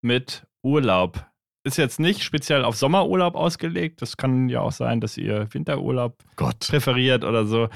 [0.02, 1.26] mit Urlaub?
[1.64, 4.02] Ist jetzt nicht speziell auf Sommerurlaub ausgelegt.
[4.02, 6.58] Das kann ja auch sein, dass ihr Winterurlaub Gott.
[6.68, 7.68] präferiert oder so.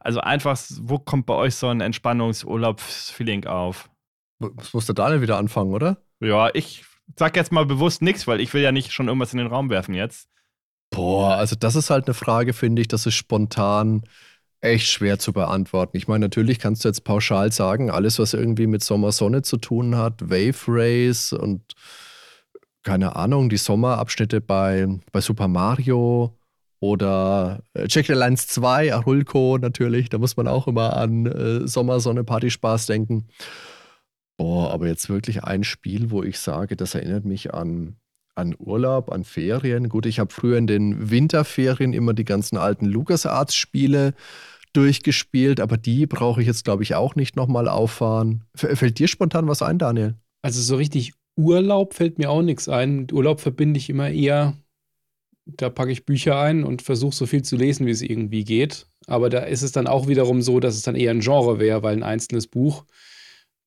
[0.00, 3.90] Also einfach, wo kommt bei euch so ein Entspannungsurlaubsfeeling auf?
[4.38, 5.98] Das muss der Daniel wieder anfangen, oder?
[6.20, 6.84] Ja, ich
[7.16, 9.70] sag jetzt mal bewusst nichts, weil ich will ja nicht schon irgendwas in den Raum
[9.70, 10.28] werfen jetzt.
[10.90, 14.04] Boah, also das ist halt eine Frage, finde ich, das ist spontan
[14.64, 15.96] echt schwer zu beantworten.
[15.96, 19.96] Ich meine, natürlich kannst du jetzt pauschal sagen, alles, was irgendwie mit Sommersonne zu tun
[19.96, 21.74] hat, Wave Race und
[22.82, 26.36] keine Ahnung, die Sommerabschnitte bei, bei Super Mario
[26.80, 32.24] oder äh, Jack Lines 2, Arulco natürlich, da muss man auch immer an äh, Sommersonne,
[32.24, 33.26] Partyspaß denken.
[34.36, 37.96] Boah, aber jetzt wirklich ein Spiel, wo ich sage, das erinnert mich an,
[38.34, 39.88] an Urlaub, an Ferien.
[39.88, 44.12] Gut, ich habe früher in den Winterferien immer die ganzen alten LucasArts-Spiele
[44.74, 48.44] durchgespielt, aber die brauche ich jetzt, glaube ich, auch nicht nochmal auffahren.
[48.54, 50.14] Fällt dir spontan was ein, Daniel?
[50.42, 53.06] Also so richtig Urlaub fällt mir auch nichts ein.
[53.12, 54.56] Urlaub verbinde ich immer eher,
[55.46, 58.86] da packe ich Bücher ein und versuche so viel zu lesen, wie es irgendwie geht.
[59.06, 61.82] Aber da ist es dann auch wiederum so, dass es dann eher ein Genre wäre,
[61.82, 62.84] weil ein einzelnes Buch,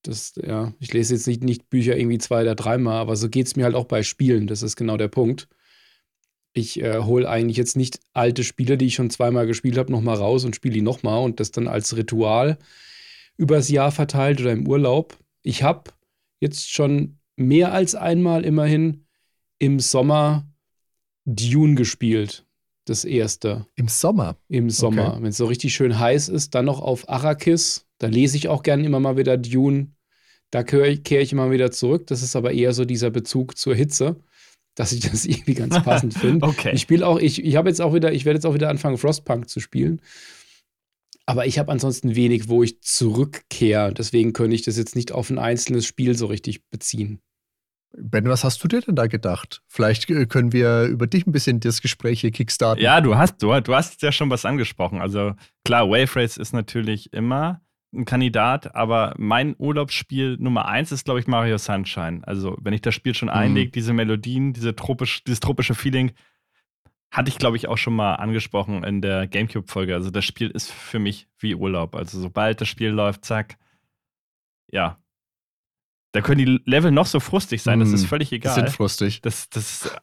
[0.04, 3.48] das, ja, ich lese jetzt nicht, nicht Bücher irgendwie zwei oder dreimal, aber so geht
[3.48, 4.48] es mir halt auch bei Spielen.
[4.48, 5.48] Das ist genau der Punkt
[6.58, 10.18] Ich äh, hole eigentlich jetzt nicht alte Spiele, die ich schon zweimal gespielt habe, nochmal
[10.18, 12.58] raus und spiele die nochmal und das dann als Ritual
[13.38, 15.20] übers Jahr verteilt oder im Urlaub.
[15.44, 15.92] Ich habe
[16.40, 19.06] jetzt schon mehr als einmal immerhin
[19.60, 20.48] im Sommer
[21.26, 22.44] Dune gespielt.
[22.86, 23.68] Das erste.
[23.76, 24.36] Im Sommer?
[24.50, 25.10] Im Sommer.
[25.10, 25.22] Okay.
[25.22, 27.86] Wenn es so richtig schön heiß ist, dann noch auf Arrakis.
[28.00, 29.92] Da lese ich auch gerne immer mal wieder Dune.
[30.50, 32.08] Da kehre ich, kehr ich immer wieder zurück.
[32.08, 34.16] Das ist aber eher so dieser Bezug zur Hitze,
[34.78, 36.46] dass ich das irgendwie ganz passend finde.
[36.46, 36.72] okay.
[36.74, 38.98] Ich spiele auch, ich, ich habe jetzt auch wieder, ich werde jetzt auch wieder anfangen,
[38.98, 40.02] Frostpunk zu spielen.
[41.26, 43.94] Aber ich habe ansonsten wenig, wo ich zurückkehre.
[43.94, 47.20] Deswegen könnte ich das jetzt nicht auf ein einzelnes Spiel so richtig beziehen.
[47.98, 49.62] Ben, was hast du dir denn da gedacht?
[49.68, 52.84] Vielleicht äh, können wir über dich ein bisschen das Gespräch hier kickstarten.
[52.84, 55.02] Ja, du hast, du, du hast ja schon was angesprochen.
[55.02, 55.34] Also
[55.66, 57.62] klar, Wave Race ist natürlich immer
[57.94, 62.22] ein Kandidat, aber mein Urlaubsspiel Nummer eins ist, glaube ich, Mario Sunshine.
[62.24, 63.36] Also, wenn ich das Spiel schon mhm.
[63.36, 66.12] einlege, diese Melodien, diese tropisch, dieses tropische Feeling,
[67.12, 69.94] hatte ich, glaube ich, auch schon mal angesprochen in der GameCube-Folge.
[69.94, 71.96] Also, das Spiel ist für mich wie Urlaub.
[71.96, 73.58] Also, sobald das Spiel läuft, zack,
[74.70, 74.98] ja,
[76.12, 78.56] da können die Level noch so frustig sein, das ist hm, völlig egal.
[78.56, 79.22] Die sind frustig.
[79.22, 79.96] Das, das,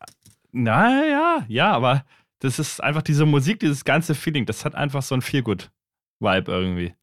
[0.52, 2.04] naja, ja, aber
[2.38, 6.94] das ist einfach diese Musik, dieses ganze Feeling, das hat einfach so ein Feelgood-Vibe irgendwie.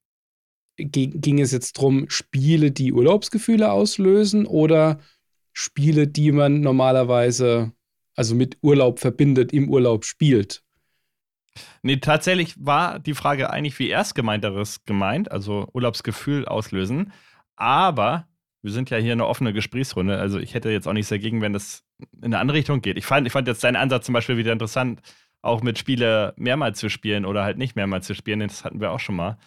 [0.90, 5.00] Ging es jetzt darum, Spiele, die Urlaubsgefühle auslösen oder
[5.54, 7.72] Spiele, die man normalerweise
[8.16, 10.64] also mit Urlaub verbindet, im Urlaub spielt?
[11.82, 17.12] Nee, tatsächlich war die Frage eigentlich wie erstgemeinteres gemeint, also Urlaubsgefühl auslösen.
[17.56, 18.28] Aber
[18.62, 20.18] wir sind ja hier eine offene Gesprächsrunde.
[20.18, 21.84] Also ich hätte jetzt auch nichts dagegen, wenn das
[22.18, 22.98] in eine andere Richtung geht.
[22.98, 25.02] Ich fand, ich fand jetzt deinen Ansatz zum Beispiel wieder interessant,
[25.42, 28.40] auch mit Spiele mehrmals zu spielen oder halt nicht mehrmals zu spielen.
[28.40, 29.38] Das hatten wir auch schon mal.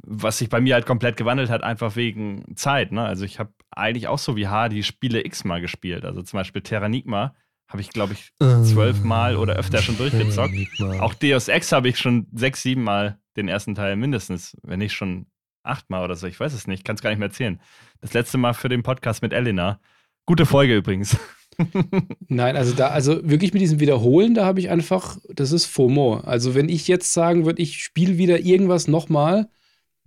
[0.00, 2.92] Was sich bei mir halt komplett gewandelt hat, einfach wegen Zeit.
[2.92, 3.04] Ne?
[3.04, 6.04] Also ich habe eigentlich auch so wie Hardy Spiele x-mal gespielt.
[6.04, 7.34] Also zum Beispiel Terranigma
[7.68, 10.54] habe ich, glaube ich, zwölf Mal oder öfter schon durchgezockt.
[11.00, 14.94] Auch Deus Ex habe ich schon sechs, sieben Mal den ersten Teil mindestens, wenn nicht
[14.94, 15.26] schon
[15.62, 17.60] achtmal oder so, ich weiß es nicht, kann es gar nicht mehr erzählen.
[18.00, 19.80] Das letzte Mal für den Podcast mit Elena.
[20.26, 21.16] Gute Folge übrigens.
[22.28, 26.18] Nein, also da, also wirklich mit diesem Wiederholen, da habe ich einfach, das ist FOMO.
[26.18, 29.48] Also wenn ich jetzt sagen würde, ich spiele wieder irgendwas nochmal,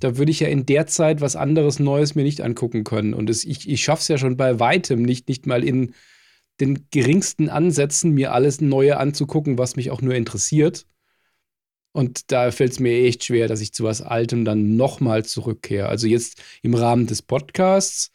[0.03, 3.13] da würde ich ja in der Zeit was anderes Neues mir nicht angucken können.
[3.13, 5.93] Und es, ich, ich schaffe es ja schon bei weitem nicht, nicht mal in
[6.59, 10.85] den geringsten Ansätzen mir alles Neue anzugucken, was mich auch nur interessiert.
[11.93, 15.87] Und da fällt es mir echt schwer, dass ich zu was Altem dann nochmal zurückkehre.
[15.87, 18.11] Also jetzt im Rahmen des Podcasts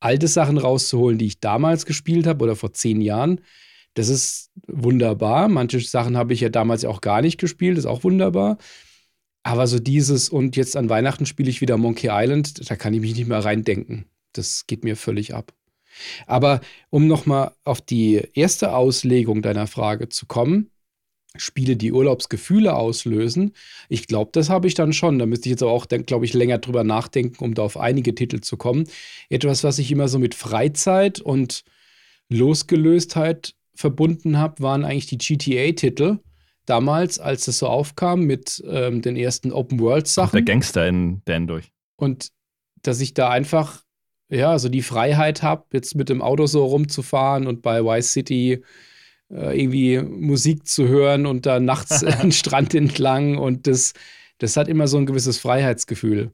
[0.00, 3.40] alte Sachen rauszuholen, die ich damals gespielt habe oder vor zehn Jahren,
[3.94, 5.48] das ist wunderbar.
[5.48, 8.58] Manche Sachen habe ich ja damals auch gar nicht gespielt, ist auch wunderbar.
[9.48, 13.00] Aber so dieses und jetzt an Weihnachten spiele ich wieder Monkey Island, da kann ich
[13.00, 14.04] mich nicht mehr reindenken.
[14.34, 15.54] Das geht mir völlig ab.
[16.26, 20.70] Aber um nochmal auf die erste Auslegung deiner Frage zu kommen,
[21.34, 23.54] Spiele, die Urlaubsgefühle auslösen.
[23.88, 25.18] Ich glaube, das habe ich dann schon.
[25.18, 28.40] Da müsste ich jetzt auch, glaube ich, länger drüber nachdenken, um da auf einige Titel
[28.40, 28.84] zu kommen.
[29.30, 31.64] Etwas, was ich immer so mit Freizeit und
[32.28, 36.18] Losgelöstheit verbunden habe, waren eigentlich die GTA-Titel.
[36.68, 40.32] Damals, als es so aufkam mit ähm, den ersten Open-World-Sachen.
[40.32, 41.72] Der Gangster in Dan durch.
[41.96, 42.28] Und
[42.82, 43.84] dass ich da einfach,
[44.28, 48.62] ja, so die Freiheit habe, jetzt mit dem Auto so rumzufahren und bei Vice City
[49.30, 53.94] äh, irgendwie Musik zu hören und da nachts den Strand entlang und das,
[54.36, 56.32] das hat immer so ein gewisses Freiheitsgefühl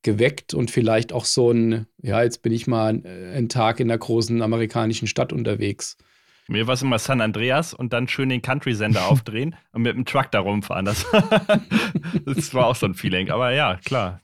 [0.00, 3.98] geweckt und vielleicht auch so ein, ja, jetzt bin ich mal einen Tag in einer
[3.98, 5.98] großen amerikanischen Stadt unterwegs.
[6.48, 10.04] Mir war es immer San Andreas und dann schön den Country-Sender aufdrehen und mit dem
[10.04, 10.84] Truck da rumfahren.
[10.84, 11.06] Das,
[12.24, 13.30] das war auch so ein Feeling.
[13.30, 14.20] Aber ja, klar.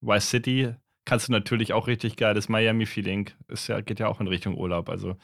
[0.00, 2.34] Vice City kannst du natürlich auch richtig geil.
[2.34, 3.30] Das Miami-Feeling
[3.66, 4.88] ja, geht ja auch in Richtung Urlaub.
[4.88, 5.16] Also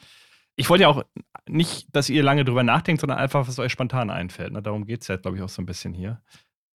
[0.57, 1.03] ich wollte ja auch
[1.47, 4.51] nicht, dass ihr lange drüber nachdenkt, sondern einfach, was euch spontan einfällt.
[4.51, 4.61] Ne?
[4.61, 6.21] Darum geht es ja, glaube ich, auch so ein bisschen hier.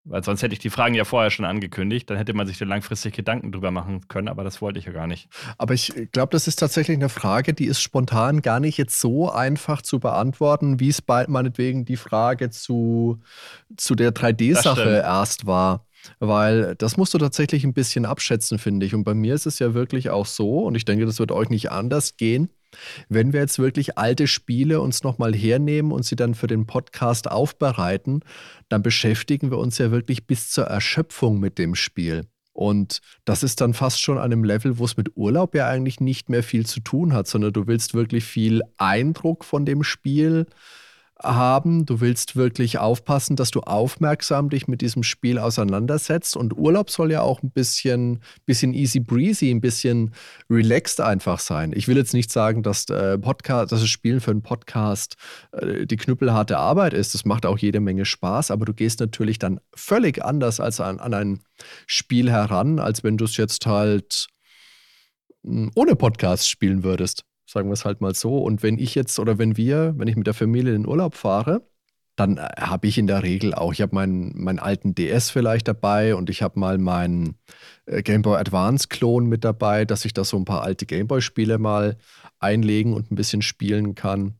[0.04, 2.64] Weil sonst hätte ich die Fragen ja vorher schon angekündigt, dann hätte man sich da
[2.64, 5.28] langfristig Gedanken drüber machen können, aber das wollte ich ja gar nicht.
[5.58, 9.30] Aber ich glaube, das ist tatsächlich eine Frage, die ist spontan gar nicht jetzt so
[9.30, 13.20] einfach zu beantworten, wie es bald meinetwegen die Frage zu,
[13.76, 15.86] zu der 3D-Sache erst war.
[16.18, 18.94] Weil das musst du tatsächlich ein bisschen abschätzen, finde ich.
[18.94, 21.50] Und bei mir ist es ja wirklich auch so, und ich denke, das wird euch
[21.50, 22.48] nicht anders gehen
[23.08, 27.30] wenn wir jetzt wirklich alte Spiele uns nochmal hernehmen und sie dann für den Podcast
[27.30, 28.20] aufbereiten,
[28.68, 32.26] dann beschäftigen wir uns ja wirklich bis zur Erschöpfung mit dem Spiel.
[32.52, 36.00] Und das ist dann fast schon an einem Level, wo es mit Urlaub ja eigentlich
[36.00, 40.46] nicht mehr viel zu tun hat, sondern du willst wirklich viel Eindruck von dem Spiel
[41.22, 41.86] haben.
[41.86, 46.36] Du willst wirklich aufpassen, dass du aufmerksam dich mit diesem Spiel auseinandersetzt.
[46.36, 50.14] Und Urlaub soll ja auch ein bisschen, bisschen easy breezy, ein bisschen
[50.48, 51.72] relaxed einfach sein.
[51.74, 55.16] Ich will jetzt nicht sagen, dass, äh, Podcast, dass das Spielen für einen Podcast
[55.52, 57.14] äh, die knüppelharte Arbeit ist.
[57.14, 61.00] Das macht auch jede Menge Spaß, aber du gehst natürlich dann völlig anders als an,
[61.00, 61.40] an ein
[61.86, 64.28] Spiel heran, als wenn du es jetzt halt
[65.44, 67.24] hm, ohne Podcast spielen würdest.
[67.50, 68.38] Sagen wir es halt mal so.
[68.38, 71.16] Und wenn ich jetzt oder wenn wir, wenn ich mit der Familie in den Urlaub
[71.16, 71.68] fahre,
[72.14, 75.66] dann äh, habe ich in der Regel auch, ich habe meinen, meinen alten DS vielleicht
[75.66, 77.34] dabei und ich habe mal meinen
[77.86, 81.08] äh, Game Boy Advance Klon mit dabei, dass ich da so ein paar alte Game
[81.08, 81.96] Boy Spiele mal
[82.38, 84.34] einlegen und ein bisschen spielen kann.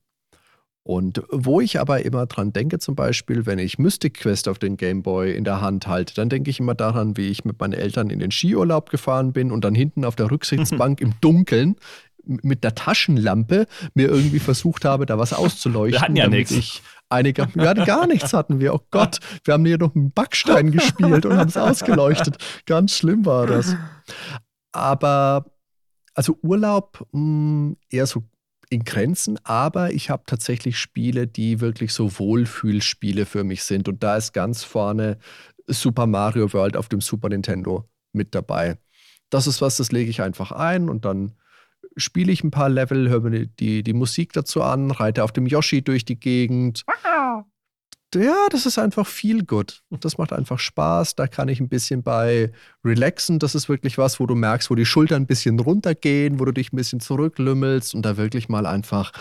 [0.83, 4.77] Und wo ich aber immer dran denke, zum Beispiel, wenn ich Mystic Quest auf den
[4.77, 7.75] Game Boy in der Hand halte, dann denke ich immer daran, wie ich mit meinen
[7.75, 11.77] Eltern in den Skiurlaub gefahren bin und dann hinten auf der Rücksitzbank im Dunkeln
[12.24, 15.92] mit der Taschenlampe mir irgendwie versucht habe, da was auszuleuchten.
[15.92, 16.52] Wir hatten ja nichts.
[16.52, 18.74] Ich einige, wir hatten gar nichts hatten wir.
[18.74, 22.37] Oh Gott, wir haben hier noch einen Backstein gespielt und haben es ausgeleuchtet.
[22.66, 23.76] Ganz schlimm war das.
[24.72, 25.46] Aber
[26.14, 28.24] also Urlaub mh, hm, eher so
[28.70, 33.88] in Grenzen, aber ich habe tatsächlich Spiele, die wirklich so Wohlfühlspiele für mich sind.
[33.88, 35.18] Und da ist ganz vorne
[35.66, 38.78] Super Mario World auf dem Super Nintendo mit dabei.
[39.28, 41.33] Das ist was, das lege ich einfach ein und dann
[41.96, 45.46] spiele ich ein paar Level, höre mir die, die Musik dazu an, reite auf dem
[45.46, 46.84] Yoshi durch die Gegend.
[48.14, 49.82] Ja, das ist einfach viel gut.
[49.90, 51.14] Das macht einfach Spaß.
[51.14, 52.50] Da kann ich ein bisschen bei
[52.84, 53.38] relaxen.
[53.38, 56.52] Das ist wirklich was, wo du merkst, wo die Schultern ein bisschen runtergehen, wo du
[56.52, 59.12] dich ein bisschen zurücklümmelst und da wirklich mal einfach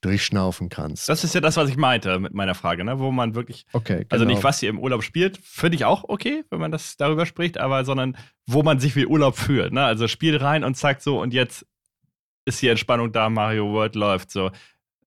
[0.00, 1.08] durchschnaufen kannst.
[1.08, 2.98] Das ist ja das, was ich meinte mit meiner Frage, ne?
[2.98, 4.06] wo man wirklich, okay, genau.
[4.10, 4.48] also nicht genau.
[4.48, 7.84] was ihr im Urlaub spielt, finde ich auch okay, wenn man das darüber spricht, aber
[7.84, 9.72] sondern wo man sich wie Urlaub fühlt.
[9.72, 9.84] Ne?
[9.84, 11.66] Also spiel rein und sagt so und jetzt
[12.48, 14.50] ist die Entspannung da, Mario World läuft so.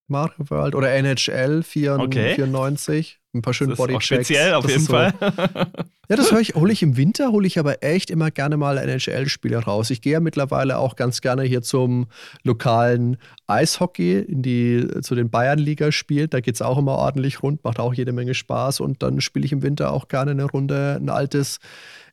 [0.07, 3.37] Mario World oder NHL 94, okay.
[3.37, 4.27] ein paar schöne Bodychecks.
[4.27, 5.13] Speziell auf das jeden Fall.
[5.19, 5.25] So.
[6.09, 9.57] ja, das ich, hole ich im Winter, hole ich aber echt immer gerne mal NHL-Spiele
[9.59, 9.89] raus.
[9.89, 12.07] Ich gehe ja mittlerweile auch ganz gerne hier zum
[12.43, 16.33] lokalen Eishockey, in die, zu den Bayernliga spielt.
[16.33, 19.45] Da geht es auch immer ordentlich rund, macht auch jede Menge Spaß und dann spiele
[19.45, 21.59] ich im Winter auch gerne eine Runde ein altes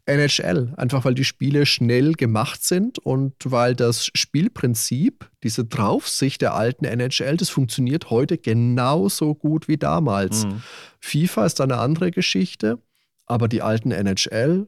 [0.08, 6.54] NHL, einfach weil die Spiele schnell gemacht sind und weil das Spielprinzip, diese Draufsicht der
[6.54, 10.46] alten NHL, das funktioniert heute genauso gut wie damals.
[10.46, 10.62] Mhm.
[11.00, 12.78] FIFA ist eine andere Geschichte,
[13.26, 14.66] aber die alten NHL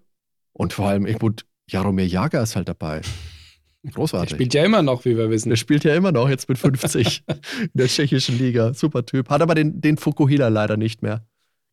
[0.53, 3.00] und vor allem, ich gut, Jaromir Jager ist halt dabei.
[3.94, 4.29] Großartig.
[4.29, 5.48] Der spielt ja immer noch, wie wir wissen.
[5.48, 8.74] Der spielt ja immer noch, jetzt mit 50 in der tschechischen Liga.
[8.74, 9.31] Super Typ.
[9.31, 11.26] Hat aber den, den Fukuhila leider nicht mehr.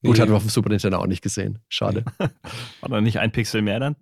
[0.03, 0.21] Gut, nee.
[0.21, 1.59] hat man auf dem Super Nintendo auch nicht gesehen.
[1.69, 2.05] Schade.
[2.19, 3.95] War da nicht ein Pixel mehr dann?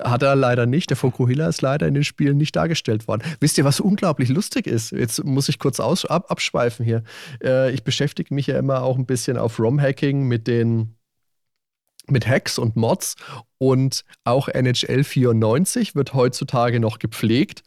[0.00, 0.90] Hat er leider nicht.
[0.90, 3.22] Der Fokuhila ist leider in den Spielen nicht dargestellt worden.
[3.40, 4.90] Wisst ihr, was unglaublich lustig ist?
[4.90, 7.02] Jetzt muss ich kurz aus, ab, abschweifen hier.
[7.42, 10.96] Äh, ich beschäftige mich ja immer auch ein bisschen auf ROM-Hacking mit den
[12.06, 13.16] mit Hacks und Mods
[13.56, 17.62] und auch NHL 94 wird heutzutage noch gepflegt.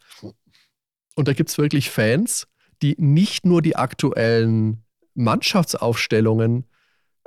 [1.16, 2.46] Und da gibt es wirklich Fans,
[2.80, 4.84] die nicht nur die aktuellen
[5.18, 6.64] Mannschaftsaufstellungen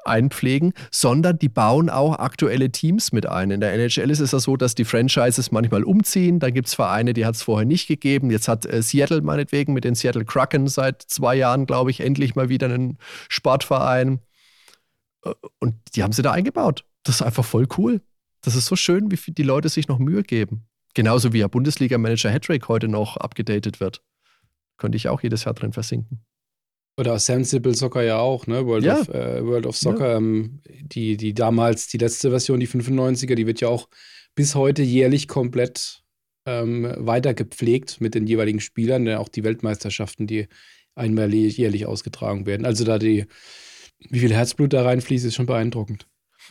[0.06, 3.52] einpflegen, sondern die bauen auch aktuelle Teams mit ein.
[3.52, 6.40] In der NHL ist es ja so, dass die Franchises manchmal umziehen.
[6.40, 8.32] Da gibt es Vereine, die hat es vorher nicht gegeben.
[8.32, 12.36] Jetzt hat äh, Seattle meinetwegen mit den Seattle Kraken seit zwei Jahren, glaube ich, endlich
[12.36, 12.98] mal wieder einen
[13.30, 14.20] Sportverein.
[15.24, 16.86] Äh, und die haben sie da eingebaut.
[17.04, 18.02] Das ist einfach voll cool.
[18.42, 20.66] Das ist so schön, wie die Leute sich noch Mühe geben.
[20.94, 24.02] Genauso wie ja Bundesliga-Manager Hattrick heute noch abgedatet wird.
[24.78, 26.26] Könnte ich auch jedes Jahr drin versinken.
[27.02, 28.68] Oder Sensible Soccer ja auch, ne?
[28.68, 29.00] World, ja.
[29.00, 30.18] of, äh, World of Soccer, ja.
[30.18, 33.90] ähm, die, die damals, die letzte Version, die 95er, die wird ja auch
[34.36, 36.04] bis heute jährlich komplett
[36.46, 40.48] ähm, weiter gepflegt mit den jeweiligen Spielern, denn auch die Weltmeisterschaften, die
[40.94, 42.68] einmal jährlich ausgetragen werden.
[42.68, 43.26] Also da die,
[44.12, 46.06] wie viel Herzblut da reinfließt, ist schon beeindruckend.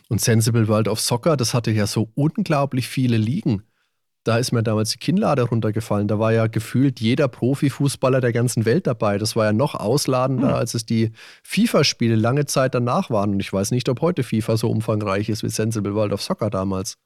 [0.09, 3.63] Und Sensible World of Soccer, das hatte ja so unglaublich viele Ligen
[4.25, 6.07] da ist mir damals die Kinnlade runtergefallen.
[6.07, 9.17] Da war ja gefühlt jeder Profifußballer der ganzen Welt dabei.
[9.17, 10.55] Das war ja noch ausladender, hm.
[10.55, 13.31] als es die FIFA-Spiele lange Zeit danach waren.
[13.31, 16.51] Und ich weiß nicht, ob heute FIFA so umfangreich ist wie Sensible World of Soccer
[16.51, 16.99] damals.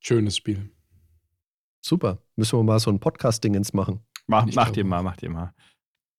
[0.00, 0.70] Schönes Spiel.
[1.80, 2.18] Super.
[2.36, 4.00] Müssen wir mal so ein Podcast-Dingens machen.
[4.28, 5.52] Mach, macht ihr mal, macht ihr mal.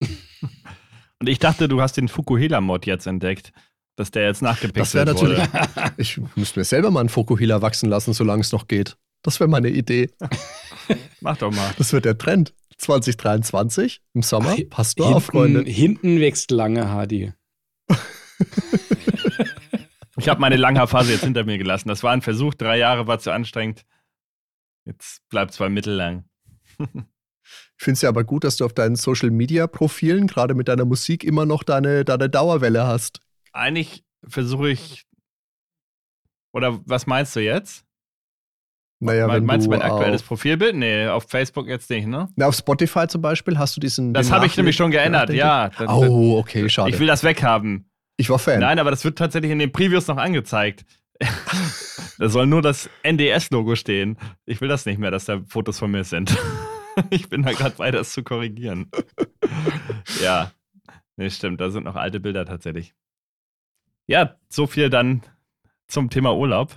[1.20, 3.52] Und ich dachte, du hast den Fukuhila-Mod jetzt entdeckt
[3.96, 5.92] dass der jetzt nachgepixelt Das wäre natürlich.
[5.96, 8.96] ich müsste mir selber mal einen Fukuhila wachsen lassen, solange es noch geht.
[9.24, 10.10] Das wäre meine Idee.
[11.20, 11.74] Mach doch mal.
[11.78, 12.54] Das wird der Trend.
[12.76, 14.54] 2023 im Sommer.
[14.68, 15.62] Passt nur auf, Freunde.
[15.62, 17.32] Hinten wächst lange, Hardy.
[20.18, 21.88] ich habe meine Langhaarphase jetzt hinter mir gelassen.
[21.88, 22.52] Das war ein Versuch.
[22.54, 23.86] Drei Jahre war zu anstrengend.
[24.84, 26.24] Jetzt bleibt es zwar mittellang.
[26.78, 30.68] Ich finde es ja aber gut, dass du auf deinen Social Media Profilen, gerade mit
[30.68, 33.20] deiner Musik, immer noch deine, deine Dauerwelle hast.
[33.52, 35.06] Eigentlich versuche ich.
[36.52, 37.86] Oder was meinst du jetzt?
[39.04, 40.74] Naja, wenn meinst du mein aktuelles auf, Profilbild?
[40.76, 42.28] Nee, auf Facebook jetzt nicht, ne?
[42.36, 44.14] na, auf Spotify zum Beispiel hast du diesen.
[44.14, 45.68] Das habe ich nämlich schon geändert, ja.
[45.68, 46.90] Das- Oh, okay, schade.
[46.90, 47.90] Ich will das weghaben.
[48.16, 48.60] Ich war Fan.
[48.60, 50.86] Nein, aber das wird tatsächlich in den Previews noch angezeigt.
[52.18, 54.16] da soll nur das NDS-Logo stehen.
[54.46, 56.36] Ich will das nicht mehr, dass da Fotos von mir sind.
[57.10, 58.90] ich bin da gerade bei, das zu korrigieren.
[60.22, 60.50] ja,
[61.16, 62.94] nee, stimmt, da sind noch alte Bilder tatsächlich.
[64.06, 65.22] Ja, so viel dann
[65.88, 66.74] zum Thema Urlaub.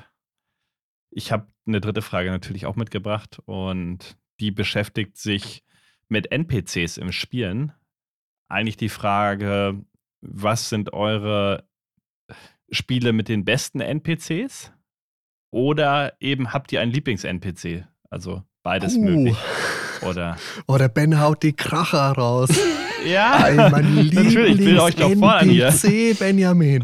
[1.12, 5.64] Ich habe eine dritte Frage natürlich auch mitgebracht und die beschäftigt sich
[6.10, 7.74] mit NPCs im Spielen.
[8.50, 9.82] Eigentlich die Frage,
[10.22, 11.68] was sind eure
[12.70, 14.72] Spiele mit den besten NPCs?
[15.52, 17.86] Oder eben habt ihr einen Lieblings-NPC?
[18.10, 19.02] Also beides Puh.
[19.04, 19.38] möglich.
[20.02, 20.38] Oder.
[20.68, 22.50] Oh, der Ben haut die Kracher raus.
[23.06, 25.70] Ja, Ei, mein natürlich, ich will euch doch fordern hier.
[25.70, 26.84] Lieblings-NPC, Benjamin.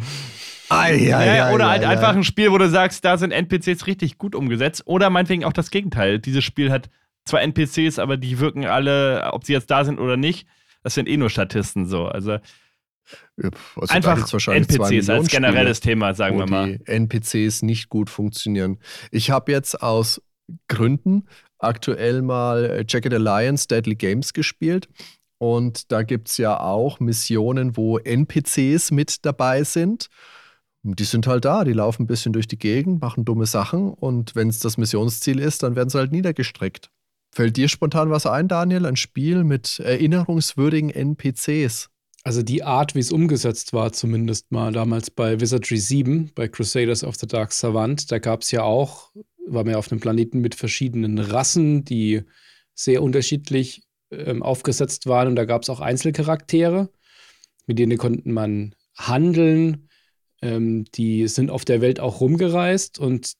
[0.79, 1.87] Ei, ei, Ja, oder ei, halt ei.
[1.89, 4.83] einfach ein Spiel, wo du sagst, da sind NPCs richtig gut umgesetzt.
[4.85, 6.19] Oder meinetwegen auch das Gegenteil.
[6.19, 6.89] Dieses Spiel hat
[7.25, 10.47] zwar NPCs, aber die wirken alle, ob sie jetzt da sind oder nicht,
[10.83, 12.05] das sind eh nur Statisten so.
[12.05, 12.39] Also
[13.75, 16.77] also einfach NPCs als Spiele, generelles Thema, sagen wir mal.
[16.77, 18.79] die NPCs nicht gut funktionieren.
[19.11, 20.21] Ich habe jetzt aus
[20.67, 21.27] Gründen
[21.59, 24.87] aktuell mal äh, Jacket Alliance Deadly Games gespielt.
[25.37, 30.07] Und da gibt es ja auch Missionen, wo NPCs mit dabei sind.
[30.83, 34.35] Die sind halt da, die laufen ein bisschen durch die Gegend, machen dumme Sachen und
[34.35, 36.89] wenn es das Missionsziel ist, dann werden sie halt niedergestreckt.
[37.31, 38.85] Fällt dir spontan was ein, Daniel?
[38.85, 41.89] Ein Spiel mit erinnerungswürdigen NPCs?
[42.23, 47.03] Also die Art, wie es umgesetzt war, zumindest mal damals bei Wizardry 7, bei Crusaders
[47.03, 49.11] of the Dark Savant, da gab es ja auch,
[49.47, 52.21] war man ja auf einem Planeten mit verschiedenen Rassen, die
[52.75, 56.89] sehr unterschiedlich ähm, aufgesetzt waren und da gab es auch Einzelcharaktere,
[57.67, 59.89] mit denen konnten man handeln,
[60.43, 63.33] ähm, die sind auf der Welt auch rumgereist und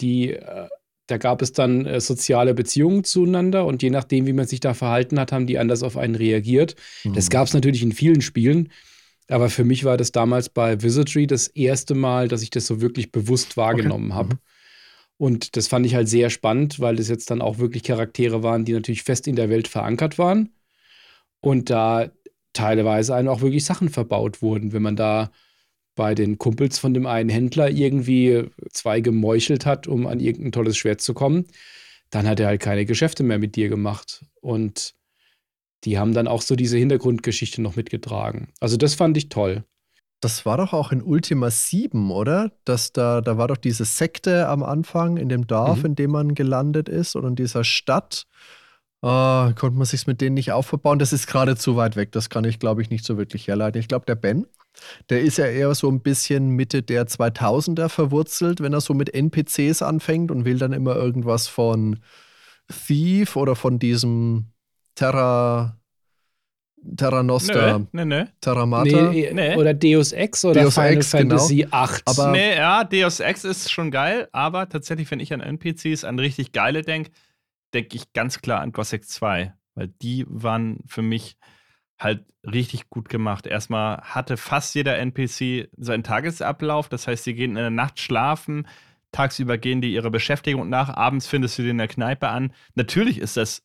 [0.00, 0.68] die, äh,
[1.06, 4.74] da gab es dann äh, soziale Beziehungen zueinander und je nachdem, wie man sich da
[4.74, 6.74] verhalten hat, haben die anders auf einen reagiert.
[7.14, 8.70] Das gab es natürlich in vielen Spielen,
[9.28, 12.80] aber für mich war das damals bei Wizardry das erste Mal, dass ich das so
[12.80, 14.14] wirklich bewusst wahrgenommen Mhm.
[14.14, 14.38] habe.
[15.18, 18.64] Und das fand ich halt sehr spannend, weil das jetzt dann auch wirklich Charaktere waren,
[18.66, 20.50] die natürlich fest in der Welt verankert waren
[21.40, 22.10] und da
[22.52, 24.72] teilweise einem auch wirklich Sachen verbaut wurden.
[24.72, 25.30] Wenn man da
[25.96, 30.76] bei den Kumpels von dem einen Händler irgendwie zwei gemeuchelt hat, um an irgendein tolles
[30.76, 31.46] Schwert zu kommen,
[32.10, 34.24] dann hat er halt keine Geschäfte mehr mit dir gemacht.
[34.40, 34.94] Und
[35.84, 38.48] die haben dann auch so diese Hintergrundgeschichte noch mitgetragen.
[38.60, 39.64] Also das fand ich toll.
[40.20, 42.52] Das war doch auch in Ultima 7, oder?
[42.64, 45.86] Dass da, da war doch diese Sekte am Anfang in dem Dorf, Mhm.
[45.86, 48.26] in dem man gelandet ist oder in dieser Stadt.
[49.02, 50.98] Ah, konnte man sich mit denen nicht aufbauen.
[50.98, 52.12] Das ist gerade zu weit weg.
[52.12, 53.78] Das kann ich, glaube ich, nicht so wirklich herleiten.
[53.80, 54.46] Ich glaube, der Ben,
[55.10, 59.14] der ist ja eher so ein bisschen Mitte der 2000er verwurzelt, wenn er so mit
[59.14, 61.98] NPCs anfängt und will dann immer irgendwas von
[62.86, 64.46] Thief oder von diesem
[64.94, 65.76] Terra,
[66.96, 68.24] Terra Nostra, Nö, nö, nö.
[68.40, 69.10] Terramata.
[69.10, 69.56] Nee, Nee.
[69.56, 71.36] Oder Deus Ex oder Deus Final Ex, genau.
[71.36, 72.02] Fantasy 8.
[72.06, 76.18] Aber- Nee, ja, Deus Ex ist schon geil, aber tatsächlich, wenn ich an NPCs, an
[76.18, 77.10] richtig geile denke,
[77.74, 81.36] denke ich ganz klar an Gothic 2, weil die waren für mich
[81.98, 83.46] halt richtig gut gemacht.
[83.46, 88.68] Erstmal hatte fast jeder NPC seinen Tagesablauf, das heißt, sie gehen in der Nacht schlafen,
[89.12, 92.52] tagsüber gehen die ihre Beschäftigung nach, abends findest du die in der Kneipe an.
[92.74, 93.64] Natürlich ist das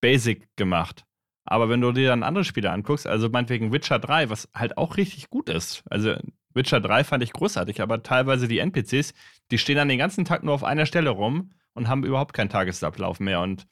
[0.00, 1.04] basic gemacht.
[1.44, 4.96] Aber wenn du dir dann andere Spiele anguckst, also meinetwegen Witcher 3, was halt auch
[4.96, 5.84] richtig gut ist.
[5.88, 6.16] Also
[6.54, 9.14] Witcher 3 fand ich großartig, aber teilweise die NPCs,
[9.52, 12.48] die stehen dann den ganzen Tag nur auf einer Stelle rum und haben überhaupt keinen
[12.48, 13.40] Tagesablauf mehr.
[13.42, 13.68] Und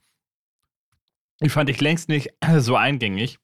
[1.40, 3.38] die fand ich längst nicht so eingängig.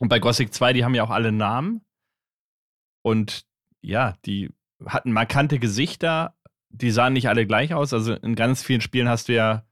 [0.00, 1.82] Und bei Gothic 2, die haben ja auch alle Namen.
[3.02, 3.44] Und
[3.82, 4.50] ja, die
[4.84, 6.34] hatten markante Gesichter.
[6.70, 7.92] Die sahen nicht alle gleich aus.
[7.92, 9.64] Also in ganz vielen Spielen hast du ja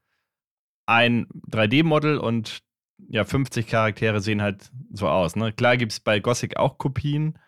[0.85, 2.61] ein 3D-Model und
[3.07, 5.35] ja, 50 Charaktere sehen halt so aus.
[5.35, 5.51] Ne?
[5.53, 7.39] Klar gibt es bei Gothic auch Kopien,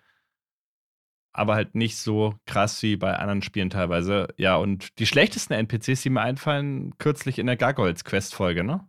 [1.33, 4.27] aber halt nicht so krass wie bei anderen Spielen teilweise.
[4.37, 8.87] Ja, und die schlechtesten NPCs, die mir einfallen, kürzlich in der Gargoyles Quest-Folge, ne?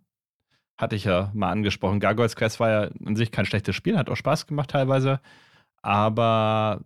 [0.83, 2.01] Hatte ich ja mal angesprochen.
[2.01, 5.21] Gargoyles Quest war ja an sich kein schlechtes Spiel, hat auch Spaß gemacht teilweise.
[5.81, 6.81] Aber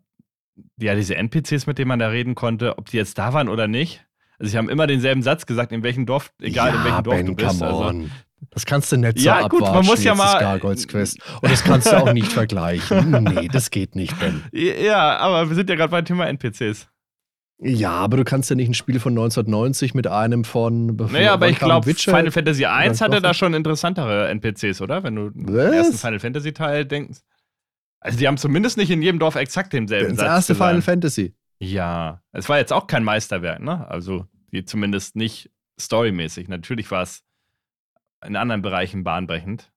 [0.79, 3.69] ja, diese NPCs, mit denen man da reden konnte, ob die jetzt da waren oder
[3.69, 4.05] nicht.
[4.39, 7.27] Also, sie haben immer denselben Satz gesagt, in welchem Dorf, egal in welchem Dorf ben,
[7.27, 7.63] du bist.
[7.63, 8.05] Also.
[8.51, 11.19] Das kannst du nicht so Ja, gut, man muss ja mal- Gargoyles Quest.
[11.41, 13.25] Und das kannst du auch nicht vergleichen.
[13.25, 14.45] Nee, das geht nicht, Ben.
[14.53, 16.87] ja, aber wir sind ja gerade beim Thema NPCs.
[17.59, 20.95] Ja, aber du kannst ja nicht ein Spiel von 1990 mit einem von.
[20.97, 25.03] Naja, aber ich glaube, Final Fantasy I hatte da schon interessantere NPCs, oder?
[25.03, 27.21] Wenn du den ersten Final Fantasy Teil denkst.
[28.01, 30.27] Also, die haben zumindest nicht in jedem Dorf exakt denselben das Satz.
[30.27, 30.55] Das erste.
[30.55, 31.35] Final Fantasy.
[31.59, 33.89] Ja, es war jetzt auch kein Meisterwerk, ne?
[33.89, 34.27] Also,
[34.67, 35.51] zumindest nicht
[35.81, 36.49] storymäßig.
[36.49, 37.25] Natürlich war es
[38.25, 39.73] in anderen Bereichen bahnbrechend.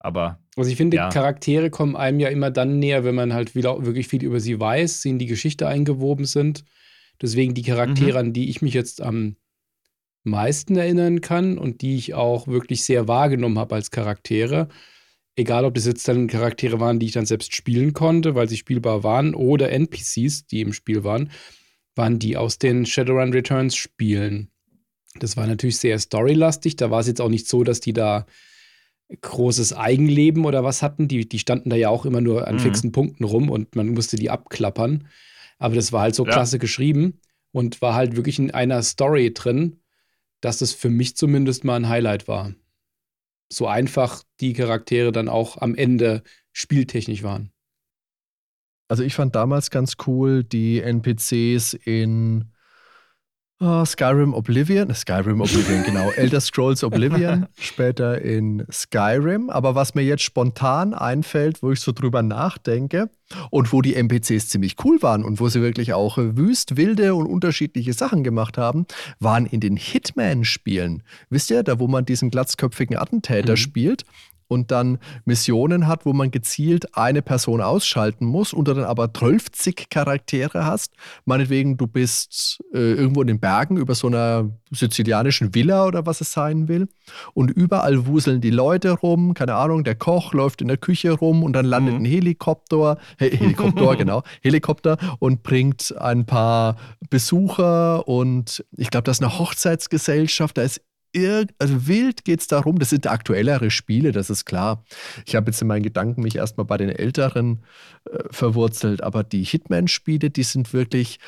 [0.00, 0.40] Aber.
[0.56, 1.10] Also ich finde, ja.
[1.10, 4.58] Charaktere kommen einem ja immer dann näher, wenn man halt wieder wirklich viel über sie
[4.58, 6.64] weiß, sie in die Geschichte eingewoben sind.
[7.22, 8.28] Deswegen die Charaktere, mhm.
[8.28, 9.36] an die ich mich jetzt am
[10.24, 14.68] meisten erinnern kann und die ich auch wirklich sehr wahrgenommen habe als Charaktere.
[15.36, 18.56] Egal, ob das jetzt dann Charaktere waren, die ich dann selbst spielen konnte, weil sie
[18.56, 21.30] spielbar waren, oder NPCs, die im Spiel waren,
[21.94, 24.50] waren die aus den Shadowrun Returns Spielen.
[25.18, 26.76] Das war natürlich sehr storylastig.
[26.76, 28.26] Da war es jetzt auch nicht so, dass die da
[29.20, 31.08] großes Eigenleben oder was hatten.
[31.08, 32.60] Die, die standen da ja auch immer nur an mhm.
[32.60, 35.08] fixen Punkten rum und man musste die abklappern.
[35.58, 36.32] Aber das war halt so ja.
[36.32, 37.20] klasse geschrieben
[37.52, 39.80] und war halt wirklich in einer Story drin,
[40.40, 42.54] dass es für mich zumindest mal ein Highlight war.
[43.52, 47.50] So einfach die Charaktere dann auch am Ende spieltechnisch waren.
[48.88, 52.50] Also ich fand damals ganz cool die NPCs in
[53.62, 56.10] Oh, Skyrim Oblivion, Skyrim Oblivion, genau.
[56.16, 59.50] Elder Scrolls Oblivion, später in Skyrim.
[59.50, 63.10] Aber was mir jetzt spontan einfällt, wo ich so drüber nachdenke
[63.50, 67.26] und wo die NPCs ziemlich cool waren und wo sie wirklich auch wüst, wilde und
[67.26, 68.86] unterschiedliche Sachen gemacht haben,
[69.18, 71.02] waren in den Hitman-Spielen.
[71.28, 73.56] Wisst ihr, da wo man diesen glatzköpfigen Attentäter mhm.
[73.58, 74.04] spielt
[74.50, 79.12] und dann Missionen hat, wo man gezielt eine Person ausschalten muss und du dann aber
[79.14, 79.46] 12
[79.90, 80.94] Charaktere hast.
[81.24, 86.20] Meinetwegen, du bist äh, irgendwo in den Bergen über so einer sizilianischen Villa oder was
[86.20, 86.88] es sein will.
[87.32, 91.42] Und überall wuseln die Leute rum, keine Ahnung, der Koch läuft in der Küche rum
[91.44, 92.02] und dann landet mhm.
[92.02, 96.76] ein Helikopter, He Helikopter, genau, Helikopter und bringt ein paar
[97.08, 100.80] Besucher und ich glaube, das ist eine Hochzeitsgesellschaft, da ist
[101.58, 104.84] also wild geht es darum, das sind aktuellere Spiele, das ist klar.
[105.26, 107.64] Ich habe jetzt in meinen Gedanken mich erstmal bei den älteren
[108.10, 111.18] äh, verwurzelt, aber die Hitman-Spiele, die sind wirklich,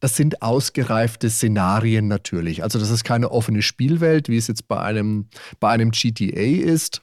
[0.00, 2.62] das sind ausgereifte Szenarien natürlich.
[2.62, 5.28] Also das ist keine offene Spielwelt, wie es jetzt bei einem,
[5.60, 7.02] bei einem GTA ist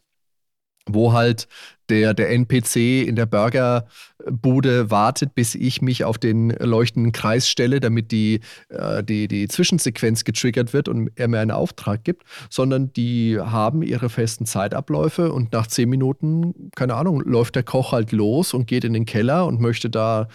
[0.94, 1.48] wo halt
[1.90, 7.80] der, der NPC in der Burgerbude wartet, bis ich mich auf den leuchtenden Kreis stelle,
[7.80, 12.94] damit die, äh, die, die Zwischensequenz getriggert wird und er mir einen Auftrag gibt, sondern
[12.94, 18.12] die haben ihre festen Zeitabläufe und nach zehn Minuten, keine Ahnung, läuft der Koch halt
[18.12, 20.28] los und geht in den Keller und möchte da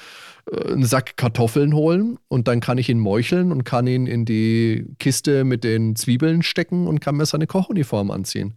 [0.50, 4.24] äh, einen Sack Kartoffeln holen und dann kann ich ihn meucheln und kann ihn in
[4.24, 8.54] die Kiste mit den Zwiebeln stecken und kann mir seine Kochuniform anziehen.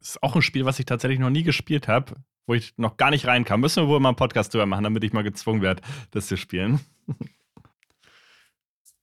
[0.00, 2.14] Das ist auch ein Spiel, was ich tatsächlich noch nie gespielt habe,
[2.46, 3.60] wo ich noch gar nicht reinkam.
[3.60, 6.36] Müssen wir wohl mal einen Podcast drüber machen, damit ich mal gezwungen werde, das zu
[6.36, 6.80] spielen.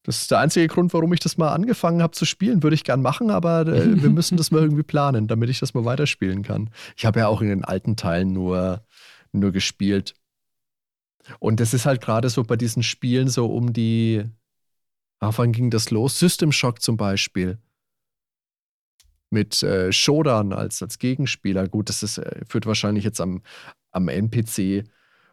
[0.03, 2.63] Das ist der einzige Grund, warum ich das mal angefangen habe zu spielen.
[2.63, 5.73] Würde ich gern machen, aber äh, wir müssen das mal irgendwie planen, damit ich das
[5.73, 6.69] mal weiterspielen kann.
[6.95, 8.85] Ich habe ja auch in den alten Teilen nur,
[9.33, 10.13] nur gespielt.
[11.39, 14.23] Und das ist halt gerade so bei diesen Spielen so um die.
[15.19, 16.17] Ach, wann ging das los?
[16.17, 17.59] System Shock zum Beispiel
[19.29, 21.67] mit äh, Shodan als, als Gegenspieler.
[21.67, 23.41] Gut, das ist, äh, führt wahrscheinlich jetzt am,
[23.91, 24.85] am NPC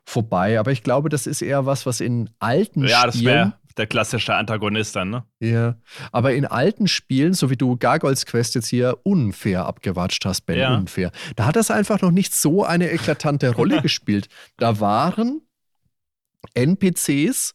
[0.04, 3.00] vorbei, aber ich glaube, das ist eher was, was in alten ja, Spielen.
[3.00, 5.24] Ja, das wäre der klassische Antagonist dann, ne?
[5.40, 5.76] Ja,
[6.12, 10.58] aber in alten Spielen, so wie du Gargoyles Quest jetzt hier unfair abgewatscht hast, Ben,
[10.58, 10.76] ja.
[10.76, 14.28] unfair, da hat das einfach noch nicht so eine eklatante Rolle gespielt.
[14.58, 15.40] Da waren
[16.54, 17.54] NPCs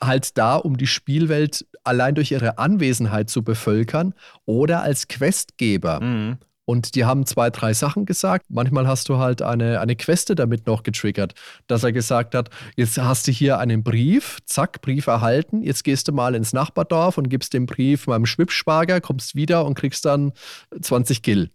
[0.00, 6.00] halt da, um die Spielwelt allein durch ihre Anwesenheit zu bevölkern oder als Questgeber.
[6.00, 6.38] Mhm.
[6.68, 8.46] Und die haben zwei, drei Sachen gesagt.
[8.48, 11.34] Manchmal hast du halt eine, eine Queste damit noch getriggert,
[11.68, 16.08] dass er gesagt hat, jetzt hast du hier einen Brief, zack, Brief erhalten, jetzt gehst
[16.08, 20.32] du mal ins Nachbardorf und gibst den Brief meinem Schwibschwager, kommst wieder und kriegst dann
[20.80, 21.50] 20 Gill.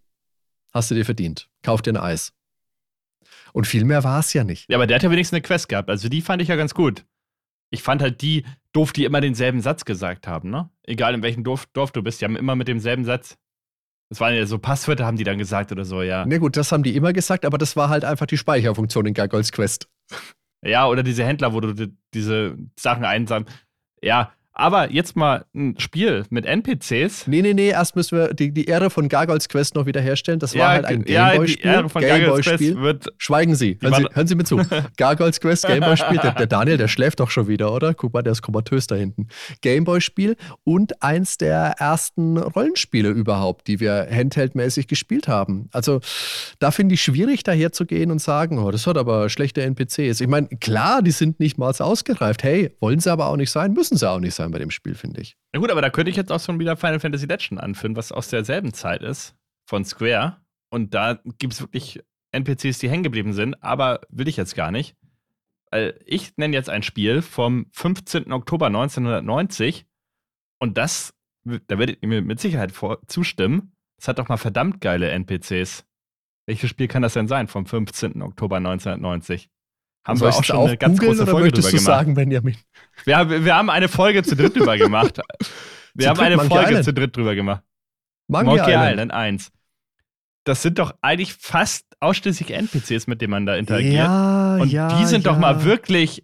[0.74, 1.50] Hast du dir verdient.
[1.62, 2.32] Kauf dir ein Eis.
[3.52, 4.70] Und viel mehr war es ja nicht.
[4.70, 5.90] Ja, aber der hat ja wenigstens eine Quest gehabt.
[5.90, 7.04] Also die fand ich ja ganz gut
[7.72, 10.70] ich fand halt die doof, die immer denselben Satz gesagt haben, ne?
[10.84, 13.38] Egal in welchem Dorf, Dorf du bist, die haben immer mit demselben Satz.
[14.10, 16.26] Das waren ja so Passwörter, haben die dann gesagt oder so, ja.
[16.28, 19.14] Na gut, das haben die immer gesagt, aber das war halt einfach die Speicherfunktion in
[19.14, 19.90] Gargoyles Quest.
[20.64, 23.46] Ja, oder diese Händler, wo du die, diese Sachen einsam.
[24.02, 27.26] Ja, Aber jetzt mal ein Spiel mit NPCs.
[27.28, 30.40] Nee, nee, nee, erst müssen wir die, die Ehre von Gargoyles Quest noch wiederherstellen.
[30.40, 31.66] Das war Ja, halt ein ja, die Gameboy-Spiel.
[31.72, 32.82] Ehre von Gargoyles Quest Gameboy-Spiel.
[32.84, 33.14] wird.
[33.18, 33.78] Schweigen Sie.
[33.82, 34.08] Hören, Sie.
[34.14, 34.58] hören Sie mir zu.
[34.98, 36.18] Gargoyles Quest, Gameboy-Spiel.
[36.18, 37.94] Der, der Daniel, der schläft doch schon wieder, oder?
[37.94, 39.28] Guck mal, der ist komatös da hinten.
[39.62, 40.36] Gameboy-Spiel
[40.66, 45.70] und eins der ersten Rollenspiele überhaupt, die wir handheldmäßig gespielt haben.
[45.72, 46.02] Also
[46.60, 50.20] da finde ich schwierig, daher zu gehen und sagen, oh, das hat aber schlechte NPCs.
[50.20, 52.44] Ich meine, klar, die sind nicht mal ausgereift.
[52.44, 54.96] Hey, wollen sie aber auch nicht sein, müssen sie auch nicht sein bei dem Spiel,
[54.96, 55.36] finde ich.
[55.54, 58.12] Na gut, aber da könnte ich jetzt auch schon wieder Final Fantasy Legend anführen, was
[58.12, 59.36] aus derselben Zeit ist,
[59.66, 60.38] von Square.
[60.70, 64.72] Und da gibt es wirklich NPCs, die hängen geblieben sind, aber will ich jetzt gar
[64.72, 64.96] nicht.
[66.06, 68.32] Ich nenne jetzt ein Spiel vom 15.
[68.32, 69.86] Oktober 1990
[70.60, 74.82] und das, da werdet ihr mir mit Sicherheit vor, zustimmen, das hat doch mal verdammt
[74.82, 75.86] geile NPCs.
[76.46, 78.22] Welches Spiel kann das denn sein vom 15.
[78.22, 79.50] Oktober 1990?
[80.04, 81.86] Haben wir auch schon eine ganz googeln große Folge drüber du gemacht.
[81.86, 82.56] sagen, Benjamin?
[83.06, 85.20] Wir haben, wir haben eine Folge zu dritt drüber gemacht.
[85.94, 86.86] Wir Zu haben eine Monkey Folge Island?
[86.86, 87.64] zu dritt drüber gemacht.
[88.30, 88.92] Monkey, Monkey Island.
[88.94, 89.52] Island 1.
[90.46, 93.96] Das sind doch eigentlich fast ausschließlich NPCs, mit denen man da interagiert.
[93.96, 95.34] Ja, Und ja, die sind ja.
[95.34, 96.24] doch mal wirklich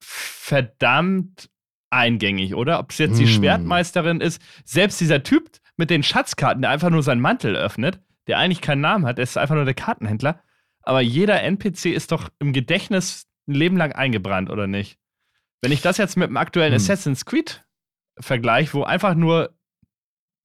[0.00, 1.50] verdammt
[1.90, 2.78] eingängig, oder?
[2.78, 3.32] Ob es jetzt die Hm.
[3.32, 8.38] Schwertmeisterin ist, selbst dieser Typ mit den Schatzkarten, der einfach nur seinen Mantel öffnet, der
[8.38, 10.40] eigentlich keinen Namen hat, der ist einfach nur der Kartenhändler.
[10.86, 14.98] Aber jeder NPC ist doch im Gedächtnis ein Leben lang eingebrannt, oder nicht?
[15.60, 16.76] Wenn ich das jetzt mit dem aktuellen Hm.
[16.76, 17.64] Assassin's Creed
[18.18, 19.52] vergleiche, wo einfach nur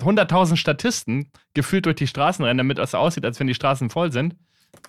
[0.02, 4.12] 100.000 Statisten gefühlt durch die Straßen rennen, damit es aussieht, als wenn die Straßen voll
[4.12, 4.36] sind,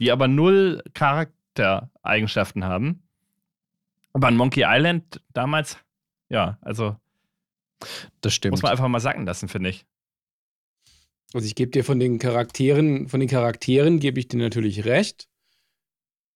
[0.00, 3.02] die aber null Charaktereigenschaften haben.
[4.14, 5.76] Aber in Monkey Island damals,
[6.30, 6.96] ja, also
[8.22, 8.52] Das stimmt.
[8.52, 9.84] muss man einfach mal sacken lassen, finde ich.
[11.34, 15.28] Also ich gebe dir von den Charakteren, von den Charakteren gebe ich dir natürlich recht.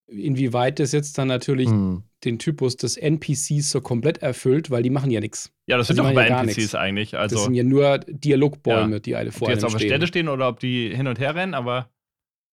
[0.07, 2.03] Inwieweit das jetzt dann natürlich Hm.
[2.23, 5.51] den Typus des NPCs so komplett erfüllt, weil die machen ja nichts.
[5.67, 7.11] Ja, das Also sind doch bei ja NPCs eigentlich.
[7.11, 8.99] das Also, sind ja nur Dialogbäume, Ja.
[8.99, 9.89] die alle ob vor die jetzt einem auf der stehen.
[9.89, 11.89] Stelle stehen oder ob die hin und her rennen, aber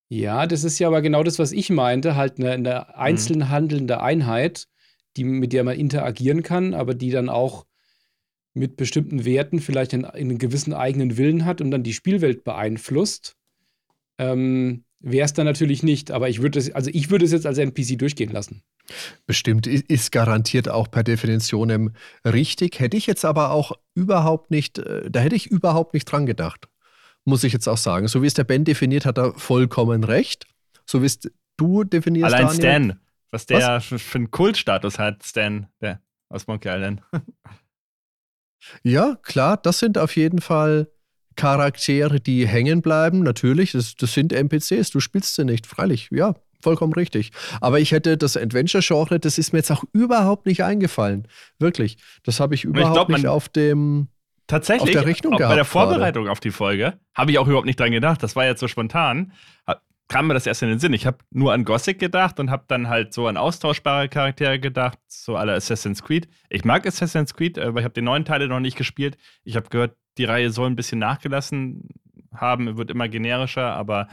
[0.09, 4.01] Ja, das ist ja aber genau das, was ich meinte, halt eine, eine einzeln handelnde
[4.01, 4.67] Einheit,
[5.17, 7.65] die, mit der man interagieren kann, aber die dann auch
[8.53, 13.35] mit bestimmten Werten vielleicht einen, einen gewissen eigenen Willen hat und dann die Spielwelt beeinflusst.
[14.17, 17.45] Ähm, Wäre es dann natürlich nicht, aber ich würde es, also ich würde es jetzt
[17.45, 18.63] als NPC durchgehen lassen.
[19.25, 21.93] Bestimmt ist garantiert auch per Definition
[22.25, 22.79] richtig.
[22.79, 26.67] Hätte ich jetzt aber auch überhaupt nicht, äh, da hätte ich überhaupt nicht dran gedacht.
[27.23, 28.07] Muss ich jetzt auch sagen.
[28.07, 30.45] So wie es der Ben definiert, hat er vollkommen recht.
[30.85, 31.19] So wie es
[31.57, 32.59] du definierst, allein Daniel.
[32.59, 32.99] Stan,
[33.31, 37.01] was der für, für einen Kultstatus hat, Stan, der aus Monkey Island.
[38.83, 40.89] Ja, klar, das sind auf jeden Fall
[41.35, 43.21] Charaktere, die hängen bleiben.
[43.23, 46.09] Natürlich, das, das sind NPCs, du spielst sie nicht, freilich.
[46.11, 47.31] Ja, vollkommen richtig.
[47.61, 51.27] Aber ich hätte das Adventure-Genre, das ist mir jetzt auch überhaupt nicht eingefallen.
[51.59, 51.97] Wirklich.
[52.23, 54.07] Das habe ich überhaupt glaub, man- nicht auf dem.
[54.47, 57.47] Tatsächlich, Auf der Rechnung auch bei gehabt der Vorbereitung auf die Folge, habe ich auch
[57.47, 58.21] überhaupt nicht dran gedacht.
[58.21, 59.31] Das war jetzt so spontan.
[60.07, 60.93] Kam mir das erst in den Sinn.
[60.93, 64.99] Ich habe nur an Gothic gedacht und habe dann halt so an austauschbare Charaktere gedacht,
[65.07, 66.27] so alle Assassin's Creed.
[66.49, 69.17] Ich mag Assassin's Creed, aber ich habe die neuen Teile noch nicht gespielt.
[69.43, 71.89] Ich habe gehört, die Reihe soll ein bisschen nachgelassen
[72.33, 74.07] haben, wird immer generischer, aber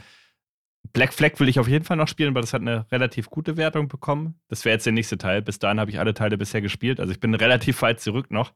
[0.91, 3.55] Black Flag will ich auf jeden Fall noch spielen, weil das hat eine relativ gute
[3.55, 4.39] Wertung bekommen.
[4.49, 5.41] Das wäre jetzt der nächste Teil.
[5.41, 6.99] Bis dahin habe ich alle Teile bisher gespielt.
[6.99, 8.53] Also ich bin relativ weit zurück noch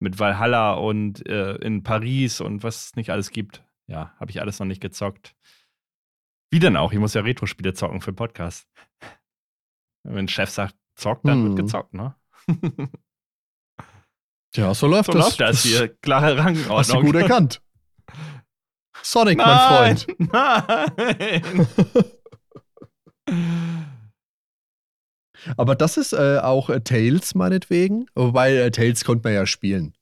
[0.00, 3.62] mit Valhalla und äh, in Paris und was es nicht alles gibt.
[3.86, 5.34] Ja, habe ich alles noch nicht gezockt.
[6.54, 6.92] Wie denn auch?
[6.92, 8.68] Ich muss ja Retro-Spiele zocken für Podcast.
[10.04, 11.44] Wenn Chef sagt, zockt, dann Hm.
[11.48, 12.14] wird gezockt, ne?
[14.54, 15.24] Ja, so läuft so das.
[15.24, 15.88] läuft das hier.
[15.96, 17.06] Klare Hast du Rangordnung.
[17.06, 17.60] gut erkannt.
[19.02, 20.06] Sonic, mein Freund.
[23.26, 23.66] Nein!
[25.56, 28.06] Aber das ist äh, auch äh, Tales meinetwegen.
[28.14, 29.92] Wobei äh, Tales konnte man ja spielen.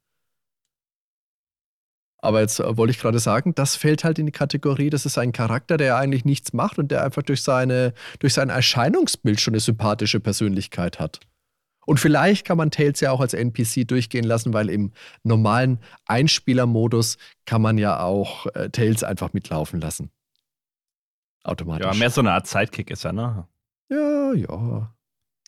[2.23, 5.19] Aber jetzt äh, wollte ich gerade sagen, das fällt halt in die Kategorie, das ist
[5.19, 9.53] ein Charakter, der eigentlich nichts macht und der einfach durch, seine, durch sein Erscheinungsbild schon
[9.53, 11.21] eine sympathische Persönlichkeit hat.
[11.85, 14.93] Und vielleicht kann man Tales ja auch als NPC durchgehen lassen, weil im
[15.25, 20.11] normalen Einspielermodus kann man ja auch äh, Tales einfach mitlaufen lassen.
[21.43, 21.87] Automatisch.
[21.87, 23.49] ja, mehr so eine Art Sidekick ist er, ne?
[23.91, 24.95] ja, ja.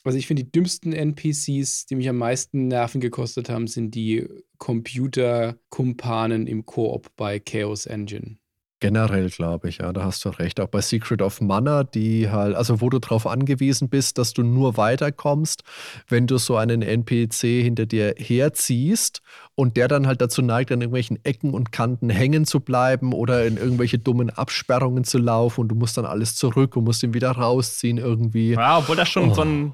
[0.04, 4.28] Also ich finde, die dümmsten NPCs, die mich am meisten Nerven gekostet haben, sind die
[4.58, 8.36] Computer-Kumpanen im Koop bei Chaos Engine.
[8.80, 10.60] Generell glaube ich, ja, da hast du recht.
[10.60, 14.42] Auch bei Secret of Mana, die halt, also wo du darauf angewiesen bist, dass du
[14.42, 15.62] nur weiterkommst,
[16.08, 19.22] wenn du so einen NPC hinter dir herziehst
[19.54, 23.46] und der dann halt dazu neigt, an irgendwelchen Ecken und Kanten hängen zu bleiben oder
[23.46, 27.14] in irgendwelche dummen Absperrungen zu laufen und du musst dann alles zurück und musst ihn
[27.14, 28.50] wieder rausziehen irgendwie.
[28.52, 29.34] Ja, obwohl das schon Oh.
[29.34, 29.72] so ein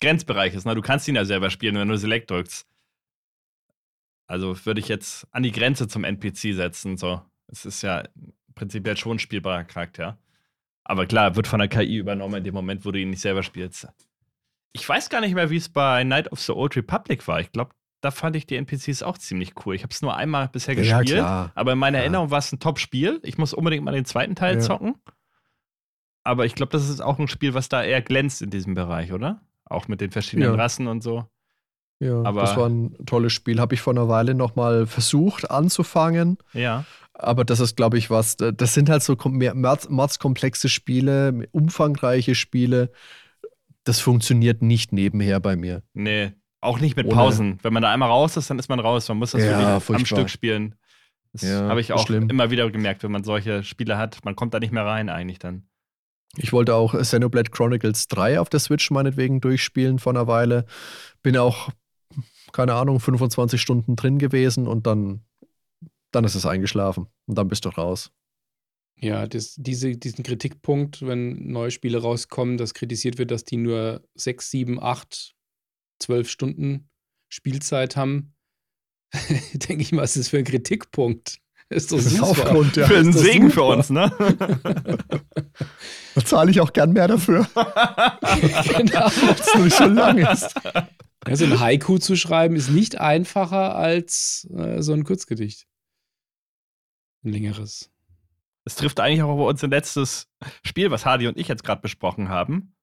[0.00, 0.74] Grenzbereich ist, ne?
[0.74, 2.66] Du kannst ihn ja selber spielen, wenn du Select drückst.
[4.26, 6.96] Also würde ich jetzt an die Grenze zum NPC setzen.
[6.96, 8.04] So, es ist ja
[8.54, 10.18] prinzipiell schon ein spielbarer Charakter.
[10.84, 13.42] Aber klar, wird von der KI übernommen in dem Moment, wo du ihn nicht selber
[13.42, 13.88] spielst.
[14.72, 17.40] Ich weiß gar nicht mehr, wie es bei Night of the Old Republic war.
[17.40, 19.74] Ich glaube, da fand ich die NPCs auch ziemlich cool.
[19.74, 21.52] Ich habe es nur einmal bisher Ja, gespielt, klar.
[21.54, 22.02] aber in meiner Ja.
[22.04, 23.20] Erinnerung war es ein Top-Spiel.
[23.24, 24.60] Ich muss unbedingt mal den zweiten Teil Ja.
[24.60, 24.94] zocken.
[26.22, 29.12] Aber ich glaube, das ist auch ein Spiel, was da eher glänzt in diesem Bereich,
[29.12, 29.40] oder?
[29.68, 30.54] Auch mit den verschiedenen Ja.
[30.56, 31.26] Rassen und so.
[32.00, 33.60] Ja, Aber- das war ein tolles Spiel.
[33.60, 36.38] Habe ich vor einer Weile nochmal versucht anzufangen.
[36.52, 36.84] Ja.
[37.12, 38.36] Aber das ist, glaube ich, was.
[38.36, 42.92] Das sind halt so mordskomplexe Spiele, umfangreiche Spiele.
[43.84, 45.82] Das funktioniert nicht nebenher bei mir.
[45.94, 47.58] Nee, auch nicht mit Ohne- Pausen.
[47.62, 49.08] Wenn man da einmal raus ist, dann ist man raus.
[49.08, 50.06] Man muss das Ja, wirklich am.
[50.06, 50.74] Stück spielen.
[51.32, 52.28] Das Ja, habe ich auch schlimm.
[52.30, 54.24] immer wieder gemerkt, wenn man solche Spiele hat.
[54.24, 55.64] Man kommt da nicht mehr rein eigentlich dann.
[56.40, 60.66] Ich wollte auch Xenoblade Chronicles 3 auf der Switch meinetwegen durchspielen vor einer Weile.
[61.22, 61.70] Bin auch,
[62.52, 65.22] keine Ahnung, 25 Stunden drin gewesen und dann,
[66.12, 67.08] dann ist es eingeschlafen.
[67.26, 68.12] Und dann bist du raus.
[69.00, 74.02] Ja, das, diese, diesen Kritikpunkt, wenn neue Spiele rauskommen, dass kritisiert wird, dass die nur
[74.14, 75.34] 6, 7, 8,
[76.00, 76.90] 12 Stunden
[77.28, 78.34] Spielzeit haben,
[79.52, 81.38] denke ich mal, was ist das für ein Kritikpunkt?
[81.70, 82.20] Ist doch Das ist.
[82.20, 82.86] Aufgrund, ja.
[82.86, 83.76] für einen Segen für super.
[83.76, 84.10] uns, ne?
[86.14, 89.00] Da zahle ich auch gern mehr dafür, genau.
[89.00, 90.54] dass es nicht so lang ist.
[91.24, 95.66] Also ein Haiku zu schreiben ist nicht einfacher als äh, so ein Kurzgedicht.
[97.22, 97.90] Ein längeres.
[98.64, 100.28] Es trifft eigentlich auch auf unser letztes
[100.64, 102.74] Spiel, was Hardy und ich jetzt gerade besprochen haben.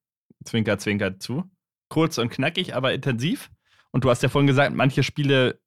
[0.43, 1.43] Zwinker, zwinker zu.
[1.89, 3.49] Kurz und knackig, aber intensiv.
[3.91, 5.59] Und du hast ja vorhin gesagt, manche Spiele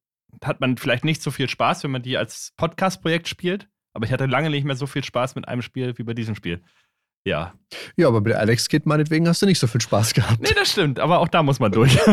[0.43, 3.69] hat man vielleicht nicht so viel Spaß, wenn man die als Podcast-Projekt spielt.
[3.93, 6.35] Aber ich hatte lange nicht mehr so viel Spaß mit einem Spiel wie bei diesem
[6.35, 6.63] Spiel.
[7.25, 7.55] Ja.
[7.97, 10.41] Ja, aber mit Alex Kid meinetwegen hast du nicht so viel Spaß gehabt.
[10.41, 11.95] Nee, das stimmt, aber auch da muss man durch.
[12.05, 12.07] Jetzt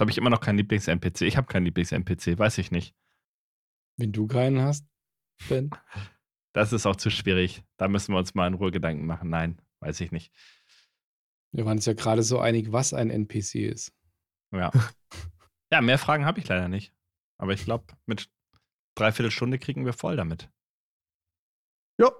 [0.00, 1.22] habe ich immer noch keinen Lieblings-NPC.
[1.22, 2.94] Ich habe keinen Lieblings-NPC, weiß ich nicht.
[3.98, 4.86] Wenn du keinen hast,
[5.48, 5.70] Ben.
[6.52, 7.62] Das ist auch zu schwierig.
[7.76, 9.30] Da müssen wir uns mal in Ruhe Gedanken machen.
[9.30, 10.32] Nein, weiß ich nicht.
[11.52, 13.92] Wir waren uns ja gerade so einig, was ein NPC ist.
[14.52, 14.70] Ja.
[15.72, 16.92] ja, mehr Fragen habe ich leider nicht.
[17.38, 18.28] Aber ich glaube, mit
[18.94, 20.50] dreiviertel Stunde kriegen wir voll damit.
[21.98, 22.10] Ja,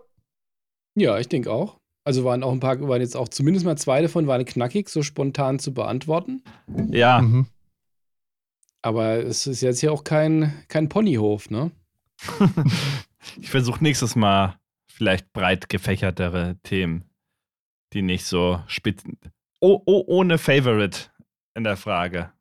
[0.95, 1.79] Ja, ich denke auch.
[2.05, 5.03] Also waren auch ein paar, waren jetzt auch zumindest mal zwei davon waren knackig, so
[5.03, 6.43] spontan zu beantworten.
[6.89, 7.47] Ja, mhm.
[8.83, 11.71] Aber es ist jetzt ja auch kein, kein Ponyhof, ne?
[13.41, 14.59] ich versuche nächstes Mal
[14.91, 17.05] vielleicht breit gefächertere Themen,
[17.93, 19.03] die nicht so spitz.
[19.61, 21.11] Oh, oh, ohne Favorite
[21.55, 22.33] in der Frage.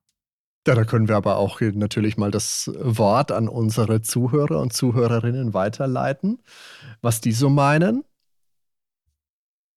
[0.67, 4.71] Ja, da können wir aber auch hier natürlich mal das Wort an unsere Zuhörer und
[4.71, 6.43] Zuhörerinnen weiterleiten,
[7.01, 8.03] was die so meinen.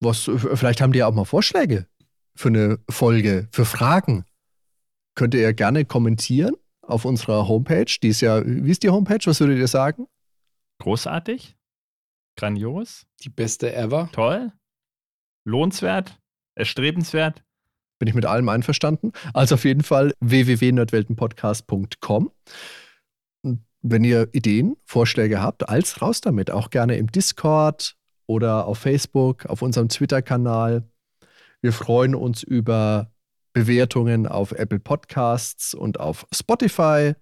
[0.01, 1.87] Was, vielleicht haben die ja auch mal Vorschläge
[2.35, 4.25] für eine Folge, für Fragen.
[5.15, 7.99] Könnt ihr ja gerne kommentieren auf unserer Homepage.
[8.03, 9.21] Die ist ja, wie ist die Homepage?
[9.25, 10.09] Was würdet ihr sagen?
[10.81, 11.57] Großartig?
[12.37, 13.07] Grandios?
[13.23, 14.09] Die beste ever.
[14.13, 14.53] Toll?
[15.45, 16.19] Lohnenswert?
[16.55, 17.45] Erstrebenswert?
[18.03, 19.13] Bin ich mit allem einverstanden.
[19.33, 22.33] Also auf jeden Fall www.nerdweltenpodcast.com.
[23.43, 26.51] Und wenn ihr Ideen, Vorschläge habt, als raus damit.
[26.51, 27.95] Auch gerne im Discord
[28.27, 30.83] oder auf Facebook, auf unserem Twitter-Kanal.
[31.61, 33.13] Wir freuen uns über
[33.53, 37.13] Bewertungen auf Apple Podcasts und auf Spotify.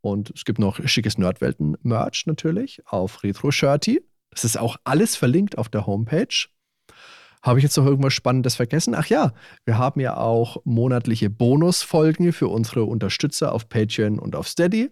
[0.00, 4.02] Und es gibt noch schickes Nerdwelten-Merch natürlich auf Retro Shirty.
[4.30, 6.48] Das ist auch alles verlinkt auf der Homepage.
[7.46, 8.94] Habe ich jetzt noch irgendwas Spannendes vergessen?
[8.94, 9.32] Ach ja,
[9.64, 14.90] wir haben ja auch monatliche Bonusfolgen für unsere Unterstützer auf Patreon und auf Steady.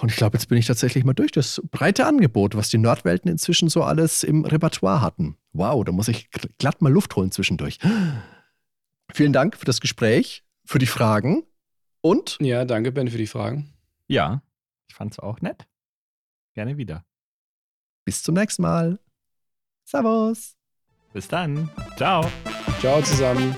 [0.00, 3.30] Und ich glaube, jetzt bin ich tatsächlich mal durch das breite Angebot, was die Nordwelten
[3.30, 5.36] inzwischen so alles im Repertoire hatten.
[5.52, 7.78] Wow, da muss ich gl- glatt mal Luft holen zwischendurch.
[9.12, 11.44] Vielen Dank für das Gespräch, für die Fragen
[12.00, 13.72] und Ja, danke, Ben, für die Fragen.
[14.08, 14.42] Ja,
[14.88, 15.66] ich fand's auch nett.
[16.54, 17.04] Gerne wieder.
[18.04, 18.98] bis zum nächsten Mal.
[19.84, 20.56] Servus.
[21.12, 21.68] Bis dann.
[21.96, 22.24] Ciao.
[22.80, 23.54] Ciao zusammen.